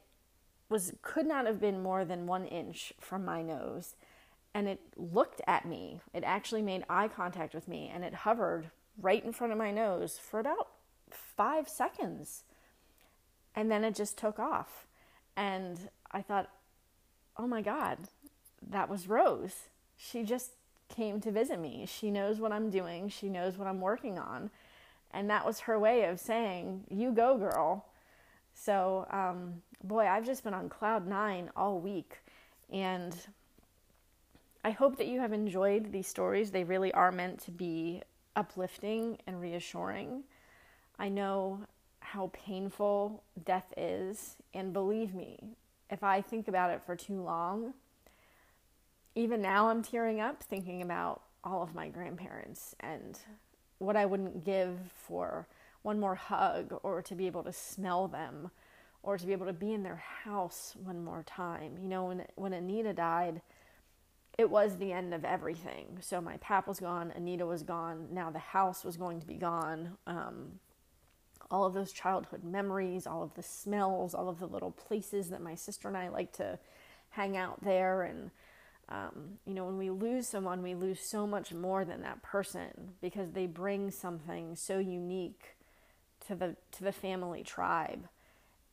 was 0.68 0.92
could 1.02 1.26
not 1.26 1.46
have 1.46 1.60
been 1.60 1.82
more 1.82 2.04
than 2.04 2.26
one 2.26 2.46
inch 2.46 2.92
from 3.00 3.24
my 3.24 3.42
nose. 3.42 3.96
And 4.54 4.68
it 4.68 4.80
looked 4.96 5.40
at 5.46 5.66
me. 5.66 6.00
It 6.12 6.22
actually 6.24 6.62
made 6.62 6.84
eye 6.88 7.08
contact 7.08 7.54
with 7.54 7.68
me 7.68 7.90
and 7.92 8.04
it 8.04 8.14
hovered 8.14 8.70
right 9.00 9.24
in 9.24 9.32
front 9.32 9.52
of 9.52 9.58
my 9.58 9.70
nose 9.70 10.18
for 10.18 10.38
about 10.38 10.68
five 11.10 11.68
seconds. 11.68 12.44
And 13.54 13.70
then 13.70 13.84
it 13.84 13.94
just 13.94 14.16
took 14.16 14.38
off. 14.38 14.86
And 15.36 15.88
I 16.12 16.22
thought, 16.22 16.50
oh 17.36 17.46
my 17.46 17.62
God, 17.62 17.98
that 18.70 18.88
was 18.88 19.08
Rose. 19.08 19.68
She 19.96 20.22
just 20.22 20.52
came 20.88 21.20
to 21.20 21.30
visit 21.30 21.58
me. 21.58 21.86
She 21.86 22.10
knows 22.10 22.40
what 22.40 22.52
I'm 22.52 22.70
doing, 22.70 23.08
she 23.08 23.28
knows 23.28 23.56
what 23.56 23.68
I'm 23.68 23.80
working 23.80 24.18
on. 24.18 24.50
And 25.14 25.30
that 25.30 25.46
was 25.46 25.60
her 25.60 25.78
way 25.78 26.04
of 26.04 26.18
saying, 26.18 26.84
you 26.90 27.12
go, 27.12 27.38
girl. 27.38 27.86
So, 28.54 29.06
um, 29.10 29.62
boy, 29.82 30.06
I've 30.06 30.26
just 30.26 30.44
been 30.44 30.54
on 30.54 30.68
cloud 30.68 31.06
nine 31.06 31.50
all 31.56 31.80
week. 31.80 32.18
And 32.72 33.16
I 34.64 34.70
hope 34.70 34.96
that 34.98 35.06
you 35.06 35.20
have 35.20 35.32
enjoyed 35.32 35.92
these 35.92 36.08
stories. 36.08 36.50
They 36.50 36.64
really 36.64 36.92
are 36.92 37.12
meant 37.12 37.40
to 37.42 37.50
be 37.50 38.02
uplifting 38.34 39.18
and 39.26 39.40
reassuring. 39.40 40.24
I 40.98 41.08
know 41.08 41.60
how 42.00 42.30
painful 42.32 43.22
death 43.44 43.72
is, 43.76 44.36
and 44.52 44.72
believe 44.72 45.14
me, 45.14 45.38
if 45.90 46.02
I 46.02 46.20
think 46.20 46.48
about 46.48 46.70
it 46.70 46.82
for 46.84 46.96
too 46.96 47.20
long, 47.20 47.74
even 49.14 49.40
now 49.40 49.68
I'm 49.68 49.82
tearing 49.82 50.20
up 50.20 50.42
thinking 50.42 50.82
about 50.82 51.22
all 51.42 51.62
of 51.62 51.74
my 51.74 51.88
grandparents 51.88 52.74
and 52.80 53.18
what 53.84 53.96
I 53.96 54.06
wouldn't 54.06 54.44
give 54.44 54.78
for 54.94 55.46
one 55.82 56.00
more 56.00 56.14
hug 56.14 56.78
or 56.82 57.02
to 57.02 57.14
be 57.14 57.26
able 57.26 57.42
to 57.44 57.52
smell 57.52 58.08
them 58.08 58.50
or 59.02 59.18
to 59.18 59.26
be 59.26 59.32
able 59.32 59.46
to 59.46 59.52
be 59.52 59.72
in 59.72 59.82
their 59.82 60.02
house 60.24 60.74
one 60.82 61.04
more 61.04 61.22
time. 61.26 61.76
You 61.80 61.88
know, 61.88 62.06
when 62.06 62.24
when 62.36 62.52
Anita 62.52 62.92
died, 62.92 63.42
it 64.38 64.50
was 64.50 64.76
the 64.76 64.92
end 64.92 65.14
of 65.14 65.24
everything. 65.24 65.98
So 66.00 66.20
my 66.20 66.38
pap 66.38 66.66
was 66.66 66.80
gone, 66.80 67.12
Anita 67.14 67.46
was 67.46 67.62
gone, 67.62 68.08
now 68.10 68.30
the 68.30 68.38
house 68.38 68.84
was 68.84 68.96
going 68.96 69.20
to 69.20 69.26
be 69.26 69.34
gone. 69.34 69.96
Um, 70.06 70.60
all 71.50 71.64
of 71.64 71.74
those 71.74 71.92
childhood 71.92 72.42
memories, 72.42 73.06
all 73.06 73.22
of 73.22 73.34
the 73.34 73.42
smells, 73.42 74.14
all 74.14 74.28
of 74.28 74.40
the 74.40 74.46
little 74.46 74.72
places 74.72 75.28
that 75.28 75.42
my 75.42 75.54
sister 75.54 75.88
and 75.88 75.96
I 75.96 76.08
like 76.08 76.32
to 76.32 76.58
hang 77.10 77.36
out 77.36 77.62
there. 77.62 78.02
And, 78.02 78.30
um, 78.88 79.38
you 79.46 79.54
know, 79.54 79.64
when 79.64 79.78
we 79.78 79.90
lose 79.90 80.28
someone, 80.28 80.62
we 80.62 80.74
lose 80.74 81.00
so 81.00 81.26
much 81.26 81.52
more 81.52 81.84
than 81.84 82.02
that 82.02 82.22
person 82.22 82.92
because 83.00 83.30
they 83.32 83.46
bring 83.46 83.90
something 83.90 84.56
so 84.56 84.78
unique 84.78 85.56
to 86.26 86.34
the, 86.34 86.56
to 86.72 86.84
the 86.84 86.92
family 86.92 87.42
tribe. 87.42 88.08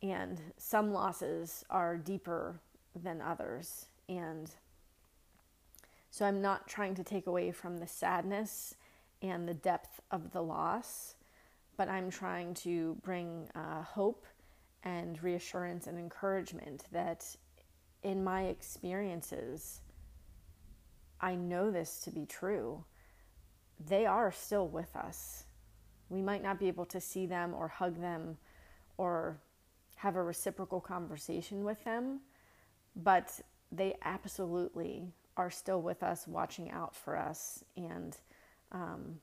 And 0.02 0.42
some 0.58 0.92
losses 0.92 1.64
are 1.70 1.96
deeper 1.98 2.60
than 2.96 3.22
others. 3.22 3.86
And 4.10 4.52
so 6.10 6.26
I'm 6.26 6.42
not 6.42 6.68
trying 6.68 6.96
to 6.96 7.04
take 7.04 7.28
away 7.28 7.52
from 7.52 7.78
the 7.78 7.88
sadness 7.88 8.76
and 9.22 9.48
the 9.48 9.54
depth 9.54 10.02
of 10.10 10.32
the 10.32 10.42
loss, 10.42 11.16
but 11.78 11.88
I'm 11.88 12.10
trying 12.10 12.54
to 12.56 12.98
bring 13.04 13.48
uh, 13.56 13.84
hope 13.84 14.26
and 14.84 15.22
reassurance 15.24 15.88
and 15.88 15.98
encouragement 15.98 16.86
that 16.92 17.36
in 18.04 18.24
my 18.24 18.44
experiences, 18.44 19.82
I 21.22 21.36
know 21.36 21.70
this 21.72 22.00
to 22.02 22.12
be 22.12 22.26
true. 22.26 22.84
They 23.88 24.06
are 24.06 24.32
still 24.32 24.68
with 24.68 24.96
us. 24.96 25.46
We 26.10 26.22
might 26.22 26.44
not 26.44 26.60
be 26.60 26.68
able 26.68 26.86
to 26.88 27.00
see 27.00 27.26
them 27.26 27.54
or 27.54 27.68
hug 27.68 28.02
them 28.02 28.38
or 28.98 29.40
have 29.96 30.16
a 30.16 30.24
reciprocal 30.24 30.82
conversation 30.82 31.64
with 31.64 31.84
them, 31.84 32.22
but 32.96 33.40
they 33.72 33.96
absolutely 34.04 35.14
are 35.38 35.52
still 35.52 35.82
with 35.82 36.04
us, 36.04 36.28
watching 36.28 36.72
out 36.72 36.96
for 36.96 37.16
us, 37.16 37.64
and 37.78 38.18
um, 38.72 39.20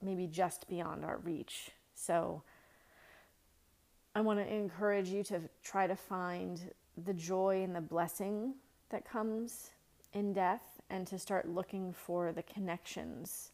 maybe 0.00 0.26
just 0.26 0.68
beyond 0.68 1.04
our 1.04 1.18
reach. 1.18 1.70
So, 1.94 2.42
I 4.14 4.20
want 4.20 4.40
to 4.40 4.54
encourage 4.54 5.08
you 5.08 5.22
to 5.24 5.40
try 5.62 5.86
to 5.86 5.96
find 5.96 6.60
the 7.02 7.14
joy 7.14 7.62
and 7.62 7.74
the 7.74 7.80
blessing 7.80 8.54
that 8.90 9.08
comes 9.08 9.70
in 10.12 10.32
death 10.34 10.71
and 10.92 11.06
to 11.06 11.18
start 11.18 11.48
looking 11.48 11.92
for 11.92 12.32
the 12.32 12.42
connections, 12.42 13.50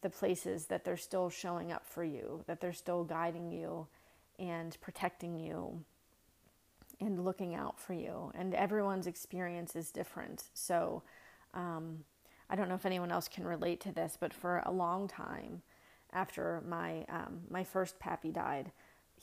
the 0.00 0.08
places 0.08 0.66
that 0.66 0.84
they're 0.84 0.96
still 0.96 1.28
showing 1.28 1.70
up 1.70 1.86
for 1.86 2.02
you, 2.02 2.42
that 2.46 2.60
they're 2.60 2.72
still 2.72 3.04
guiding 3.04 3.52
you 3.52 3.86
and 4.38 4.80
protecting 4.80 5.38
you 5.38 5.84
and 6.98 7.24
looking 7.24 7.54
out 7.54 7.78
for 7.78 7.92
you. 7.92 8.32
And 8.34 8.54
everyone's 8.54 9.06
experience 9.06 9.76
is 9.76 9.90
different. 9.90 10.44
So, 10.54 11.02
um, 11.52 12.04
I 12.50 12.56
don't 12.56 12.70
know 12.70 12.74
if 12.74 12.86
anyone 12.86 13.12
else 13.12 13.28
can 13.28 13.44
relate 13.44 13.80
to 13.82 13.92
this, 13.92 14.16
but 14.18 14.32
for 14.32 14.62
a 14.64 14.72
long 14.72 15.06
time 15.06 15.60
after 16.14 16.62
my 16.66 17.04
um, 17.10 17.40
my 17.50 17.62
first 17.62 17.98
pappy 17.98 18.30
died, 18.30 18.72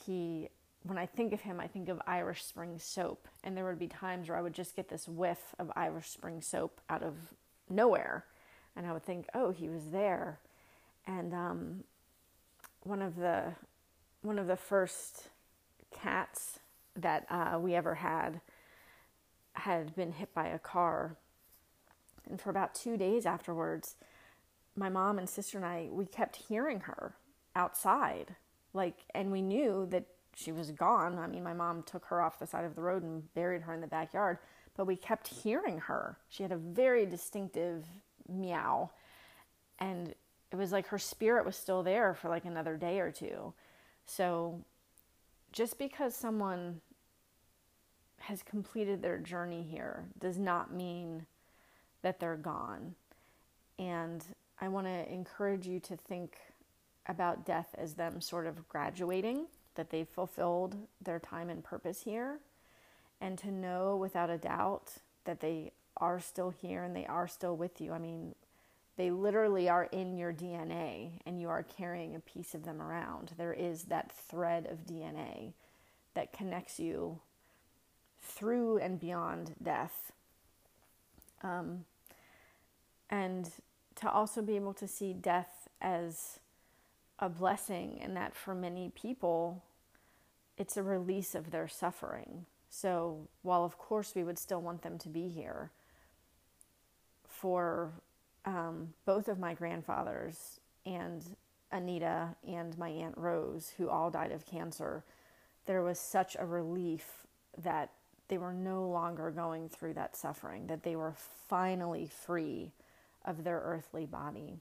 he 0.06 0.50
when 0.84 1.00
I 1.00 1.08
think 1.08 1.34
of 1.34 1.42
him, 1.42 1.60
I 1.60 1.66
think 1.66 1.90
of 1.90 2.00
Irish 2.06 2.44
Spring 2.44 2.78
soap, 2.78 3.28
and 3.44 3.58
there 3.58 3.66
would 3.66 3.80
be 3.80 3.88
times 3.88 4.30
where 4.30 4.38
I 4.38 4.42
would 4.44 4.54
just 4.54 4.76
get 4.76 4.90
this 4.90 5.08
whiff 5.08 5.56
of 5.58 5.72
Irish 5.76 6.10
Spring 6.10 6.42
soap 6.42 6.80
out 6.88 7.02
of 7.02 7.16
nowhere, 7.70 8.26
and 8.76 8.86
I 8.86 8.94
would 8.94 9.04
think, 9.04 9.28
oh, 9.34 9.52
he 9.52 9.70
was 9.70 9.86
there, 9.92 10.40
and 11.08 11.34
um, 11.34 11.84
one 12.84 13.02
of 13.02 13.16
the 13.16 13.54
one 14.22 14.40
of 14.40 14.48
the 14.48 14.56
first 14.56 15.30
cats 15.92 16.60
that 16.96 17.26
uh, 17.30 17.60
we 17.60 17.76
ever 17.76 17.96
had 17.96 18.42
had 19.54 19.96
been 19.96 20.12
hit 20.12 20.34
by 20.34 20.48
a 20.48 20.60
car 20.60 21.16
and 22.30 22.40
for 22.40 22.50
about 22.50 22.76
two 22.76 22.98
days 22.98 23.26
afterwards, 23.26 23.96
my 24.76 24.90
mom 24.90 25.18
and 25.18 25.30
sister 25.30 25.58
and 25.58 25.66
I, 25.66 25.88
we 25.92 26.06
kept 26.06 26.36
hearing 26.36 26.82
her 26.82 27.16
outside. 27.56 28.36
Like, 28.74 29.06
and 29.14 29.32
we 29.32 29.42
knew 29.42 29.88
that 29.92 30.06
she 30.36 30.52
was 30.52 30.72
gone. 30.72 31.18
I 31.18 31.28
mean, 31.28 31.44
my 31.44 31.54
mom 31.54 31.84
took 31.84 32.06
her 32.06 32.22
off 32.22 32.40
the 32.40 32.48
side 32.48 32.66
of 32.66 32.76
the 32.76 32.82
road 32.82 33.04
and 33.04 33.34
buried 33.34 33.62
her 33.62 33.74
in 33.74 33.82
the 33.82 33.88
backyard, 33.88 34.40
but 34.76 34.86
we 34.86 34.96
kept 34.96 35.28
hearing 35.28 35.80
her. 35.80 36.18
She 36.30 36.44
had 36.44 36.52
a 36.52 36.58
very 36.58 37.06
distinctive 37.06 37.86
meow. 38.28 38.92
And 39.80 40.14
it 40.52 40.56
was 40.56 40.72
like 40.72 40.88
her 40.88 41.00
spirit 41.00 41.46
was 41.46 41.56
still 41.56 41.84
there 41.84 42.14
for 42.14 42.30
like 42.30 42.46
another 42.46 42.78
day 42.78 43.00
or 43.00 43.12
two. 43.12 43.54
So 44.06 44.62
just 45.52 45.78
because 45.78 46.16
someone 46.16 46.82
has 48.20 48.44
completed 48.44 49.02
their 49.02 49.18
journey 49.18 49.64
here 49.64 50.06
does 50.20 50.38
not 50.38 50.74
mean 50.74 51.26
that 52.02 52.20
they're 52.20 52.36
gone. 52.36 52.96
And 53.78 54.24
I 54.60 54.68
want 54.68 54.88
to 54.88 55.12
encourage 55.12 55.68
you 55.68 55.80
to 55.82 55.98
think 55.98 56.38
about 57.08 57.46
death 57.46 57.76
as 57.78 57.94
them 57.94 58.22
sort 58.22 58.48
of 58.48 58.68
graduating, 58.68 59.46
that 59.76 59.90
they've 59.90 60.08
fulfilled 60.08 60.76
their 61.02 61.20
time 61.20 61.50
and 61.50 61.64
purpose 61.64 62.02
here, 62.02 62.40
and 63.22 63.38
to 63.40 63.52
know 63.52 63.96
without 63.96 64.30
a 64.30 64.38
doubt 64.38 64.94
that 65.26 65.40
they 65.40 65.72
are 65.98 66.20
still 66.20 66.50
here 66.50 66.84
and 66.84 66.96
they 66.96 67.06
are 67.06 67.28
still 67.28 67.56
with 67.56 67.80
you. 67.80 67.94
I 67.94 68.00
mean, 68.00 68.36
they 68.98 69.12
literally 69.12 69.68
are 69.70 69.86
in 69.86 70.18
your 70.18 70.34
DNA 70.34 71.20
and 71.26 71.40
you 71.40 71.50
are 71.50 71.64
carrying 71.64 72.16
a 72.16 72.20
piece 72.20 72.54
of 72.54 72.64
them 72.64 72.82
around. 72.82 73.34
There 73.38 73.54
is 73.54 73.84
that 73.86 74.12
thread 74.12 74.68
of 74.68 74.86
DNA 74.86 75.54
that 76.14 76.34
connects 76.34 76.80
you 76.80 77.20
through 78.22 78.78
and 78.78 79.00
beyond 79.00 79.56
death. 79.62 80.12
Um, 81.44 81.86
and 83.10 83.50
to 83.96 84.10
also 84.10 84.42
be 84.42 84.56
able 84.56 84.74
to 84.74 84.88
see 84.88 85.14
death 85.14 85.70
as 85.82 86.40
a 87.20 87.30
blessing, 87.30 88.00
and 88.02 88.16
that 88.18 88.36
for 88.36 88.54
many 88.54 88.92
people, 88.94 89.64
it's 90.58 90.76
a 90.76 90.84
release 90.84 91.36
of 91.36 91.52
their 91.52 91.68
suffering. 91.68 92.46
So, 92.78 93.30
while 93.42 93.64
of 93.64 93.78
course 93.78 94.12
we 94.16 94.26
would 94.26 94.38
still 94.38 94.62
want 94.62 94.82
them 94.82 94.98
to 94.98 95.08
be 95.08 95.30
here, 95.30 95.72
for 97.26 97.94
um, 98.44 98.94
both 99.06 99.30
of 99.30 99.40
my 99.40 99.54
grandfathers 99.54 100.60
and 100.86 101.24
Anita 101.72 102.36
and 102.46 102.78
my 102.78 102.90
Aunt 102.90 103.18
Rose, 103.18 103.72
who 103.78 103.88
all 103.88 104.12
died 104.12 104.34
of 104.34 104.46
cancer, 104.46 105.06
there 105.66 105.84
was 105.84 105.98
such 105.98 106.36
a 106.38 106.46
relief 106.46 107.26
that 107.64 107.92
they 108.28 108.38
were 108.38 108.54
no 108.54 108.86
longer 108.90 109.32
going 109.32 109.70
through 109.70 109.94
that 109.94 110.18
suffering, 110.18 110.68
that 110.68 110.84
they 110.84 110.98
were 110.98 111.14
finally 111.48 112.08
free 112.08 112.74
of 113.24 113.46
their 113.46 113.62
earthly 113.64 114.06
body. 114.06 114.58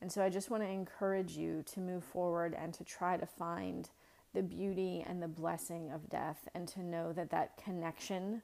And 0.00 0.12
so 0.12 0.22
I 0.22 0.28
just 0.28 0.48
want 0.48 0.62
to 0.62 0.68
encourage 0.68 1.36
you 1.36 1.64
to 1.72 1.80
move 1.80 2.04
forward 2.04 2.54
and 2.56 2.72
to 2.74 2.84
try 2.84 3.16
to 3.16 3.26
find 3.26 3.90
the 4.34 4.42
beauty 4.42 5.04
and 5.06 5.22
the 5.22 5.28
blessing 5.28 5.90
of 5.90 6.08
death 6.10 6.48
and 6.54 6.68
to 6.68 6.82
know 6.82 7.12
that 7.12 7.30
that 7.30 7.56
connection, 7.62 8.42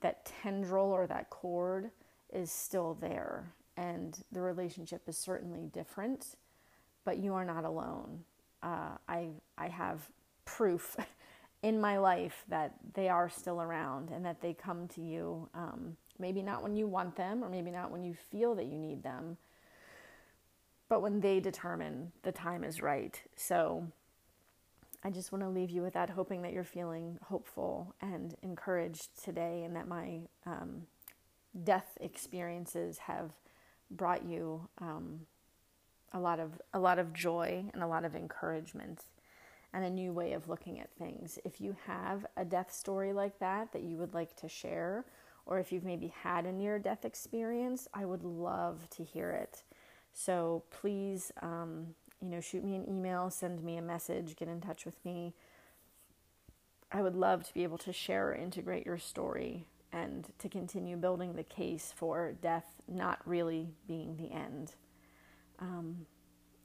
that 0.00 0.24
tendril 0.42 0.90
or 0.90 1.06
that 1.06 1.30
cord 1.30 1.90
is 2.32 2.50
still 2.50 2.96
there. 3.00 3.52
And 3.76 4.18
the 4.32 4.40
relationship 4.40 5.02
is 5.08 5.16
certainly 5.16 5.66
different, 5.72 6.36
but 7.04 7.18
you 7.18 7.34
are 7.34 7.44
not 7.44 7.64
alone. 7.64 8.24
Uh, 8.62 8.96
I, 9.08 9.30
I 9.56 9.68
have 9.68 10.00
proof 10.44 10.96
in 11.62 11.80
my 11.80 11.98
life 11.98 12.44
that 12.48 12.74
they 12.94 13.08
are 13.08 13.28
still 13.28 13.60
around 13.60 14.10
and 14.10 14.24
that 14.24 14.40
they 14.40 14.54
come 14.54 14.88
to 14.88 15.00
you. 15.00 15.48
Um, 15.54 15.96
maybe 16.18 16.42
not 16.42 16.62
when 16.62 16.76
you 16.76 16.86
want 16.86 17.16
them, 17.16 17.42
or 17.42 17.48
maybe 17.48 17.70
not 17.70 17.90
when 17.90 18.04
you 18.04 18.14
feel 18.14 18.54
that 18.54 18.66
you 18.66 18.78
need 18.78 19.02
them, 19.02 19.36
but 20.88 21.00
when 21.02 21.20
they 21.20 21.40
determine 21.40 22.12
the 22.22 22.32
time 22.32 22.64
is 22.64 22.82
right. 22.82 23.20
So 23.36 23.86
I 25.02 25.10
just 25.10 25.32
want 25.32 25.42
to 25.44 25.48
leave 25.48 25.70
you 25.70 25.82
with 25.82 25.94
that, 25.94 26.10
hoping 26.10 26.42
that 26.42 26.52
you're 26.52 26.64
feeling 26.64 27.18
hopeful 27.22 27.94
and 28.02 28.34
encouraged 28.42 29.22
today, 29.22 29.62
and 29.64 29.74
that 29.76 29.88
my 29.88 30.20
um, 30.44 30.82
death 31.64 31.96
experiences 32.00 32.98
have 32.98 33.32
brought 33.90 34.24
you 34.24 34.68
um, 34.80 35.20
a 36.12 36.20
lot 36.20 36.38
of 36.38 36.60
a 36.74 36.78
lot 36.78 36.98
of 36.98 37.12
joy 37.12 37.64
and 37.72 37.82
a 37.82 37.86
lot 37.86 38.04
of 38.04 38.14
encouragement 38.14 39.04
and 39.72 39.84
a 39.84 39.90
new 39.90 40.12
way 40.12 40.32
of 40.32 40.48
looking 40.48 40.80
at 40.80 40.92
things. 40.98 41.38
If 41.44 41.60
you 41.60 41.76
have 41.86 42.26
a 42.36 42.44
death 42.44 42.72
story 42.72 43.12
like 43.12 43.38
that 43.38 43.72
that 43.72 43.82
you 43.82 43.96
would 43.98 44.14
like 44.14 44.36
to 44.36 44.48
share, 44.48 45.04
or 45.46 45.58
if 45.58 45.72
you've 45.72 45.84
maybe 45.84 46.08
had 46.22 46.44
a 46.44 46.52
near 46.52 46.78
death 46.78 47.04
experience, 47.04 47.88
I 47.94 48.04
would 48.04 48.24
love 48.24 48.88
to 48.90 49.04
hear 49.04 49.30
it. 49.30 49.62
So 50.12 50.64
please, 50.70 51.30
um, 51.40 51.94
you 52.20 52.28
know, 52.28 52.40
shoot 52.40 52.64
me 52.64 52.76
an 52.76 52.88
email, 52.88 53.30
send 53.30 53.62
me 53.62 53.76
a 53.76 53.82
message, 53.82 54.36
get 54.36 54.48
in 54.48 54.60
touch 54.60 54.84
with 54.84 55.02
me. 55.04 55.34
I 56.92 57.02
would 57.02 57.14
love 57.14 57.44
to 57.44 57.54
be 57.54 57.62
able 57.62 57.78
to 57.78 57.92
share 57.92 58.30
or 58.30 58.34
integrate 58.34 58.84
your 58.84 58.98
story 58.98 59.66
and 59.92 60.28
to 60.38 60.48
continue 60.48 60.96
building 60.96 61.34
the 61.34 61.42
case 61.42 61.92
for 61.94 62.32
death 62.40 62.66
not 62.88 63.20
really 63.24 63.68
being 63.86 64.16
the 64.16 64.32
end. 64.32 64.74
Um, 65.58 66.06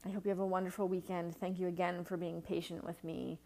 I 0.04 0.10
hope 0.10 0.24
you 0.24 0.30
have 0.30 0.38
a 0.38 0.46
wonderful 0.46 0.88
weekend. 0.88 1.36
Thank 1.36 1.58
you 1.58 1.68
again 1.68 2.04
for 2.04 2.16
being 2.16 2.40
patient 2.40 2.84
with 2.84 3.02
me, 3.02 3.40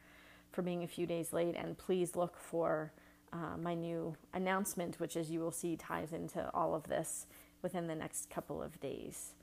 for 0.53 0.63
being 0.63 0.83
a 0.83 0.89
few 0.89 1.07
days 1.07 1.33
late, 1.33 1.57
and 1.57 1.79
please 1.79 2.17
look 2.17 2.37
for 2.37 2.93
uh, 3.33 3.57
my 3.59 3.75
new 3.75 4.17
announcement, 4.35 5.01
which, 5.01 5.17
as 5.17 5.31
you 5.31 5.41
will 5.41 5.53
see, 5.53 5.77
ties 5.77 6.13
into 6.13 6.51
all 6.53 6.75
of 6.75 6.89
this 6.89 7.27
within 7.63 7.87
the 7.87 7.95
next 7.95 8.29
couple 8.29 8.63
of 8.63 8.81
days. 8.81 9.35